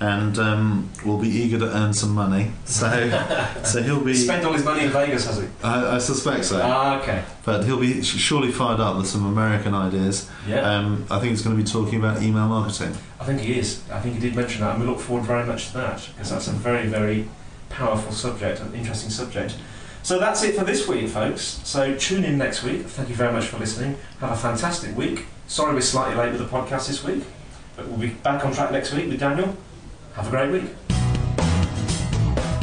and 0.04 0.38
um, 0.38 0.90
will 1.04 1.18
be 1.18 1.28
eager 1.28 1.58
to 1.58 1.74
earn 1.74 1.94
some 1.94 2.10
money. 2.10 2.50
So, 2.66 2.88
so 3.64 3.82
he'll 3.82 4.04
be. 4.04 4.14
Spent 4.14 4.44
all 4.44 4.52
his 4.52 4.64
money 4.64 4.84
in 4.84 4.90
Vegas, 4.90 5.26
has 5.26 5.38
he? 5.38 5.48
I, 5.62 5.94
I 5.96 5.98
suspect 5.98 6.44
so. 6.44 6.60
Ah, 6.62 7.00
okay. 7.00 7.24
But 7.44 7.64
he'll 7.64 7.80
be 7.80 8.02
surely 8.02 8.52
fired 8.52 8.80
up 8.80 8.98
with 8.98 9.06
some 9.06 9.24
American 9.24 9.74
ideas. 9.74 10.30
Yeah, 10.46 10.60
Um, 10.60 11.06
I 11.10 11.18
think 11.18 11.30
he's 11.30 11.40
going 11.40 11.56
to 11.56 11.62
be 11.62 11.68
talking 11.68 11.98
about 11.98 12.22
email 12.22 12.48
marketing. 12.48 12.94
I 13.18 13.24
think 13.24 13.40
he 13.40 13.58
is. 13.58 13.82
I 13.90 13.98
think 14.00 14.16
he 14.16 14.20
did 14.20 14.36
mention 14.36 14.60
that, 14.60 14.74
and 14.74 14.82
we 14.82 14.86
look 14.86 15.00
forward 15.00 15.24
very 15.24 15.46
much 15.46 15.68
to 15.68 15.74
that 15.78 16.06
because 16.12 16.28
that's 16.30 16.48
a 16.48 16.52
very, 16.52 16.86
very 16.86 17.26
powerful 17.70 18.12
subject, 18.12 18.60
an 18.60 18.74
interesting 18.74 19.10
subject. 19.10 19.56
So 20.02 20.18
that's 20.18 20.42
it 20.42 20.54
for 20.54 20.64
this 20.64 20.86
week, 20.86 21.08
folks. 21.08 21.60
So 21.64 21.96
tune 21.96 22.24
in 22.24 22.36
next 22.36 22.62
week. 22.62 22.82
Thank 22.82 23.08
you 23.08 23.14
very 23.14 23.32
much 23.32 23.46
for 23.46 23.58
listening. 23.58 23.96
Have 24.20 24.32
a 24.32 24.36
fantastic 24.36 24.94
week. 24.94 25.24
Sorry 25.46 25.72
we're 25.72 25.80
slightly 25.80 26.14
late 26.14 26.32
with 26.32 26.40
the 26.40 26.56
podcast 26.58 26.88
this 26.88 27.02
week, 27.02 27.24
but 27.74 27.88
we'll 27.88 27.98
be 27.98 28.10
back 28.10 28.44
on 28.44 28.52
track 28.52 28.70
next 28.70 28.92
week 28.92 29.08
with 29.08 29.18
Daniel. 29.18 29.56
Have 30.14 30.28
a 30.28 30.30
great 30.30 30.50
week. 30.52 30.70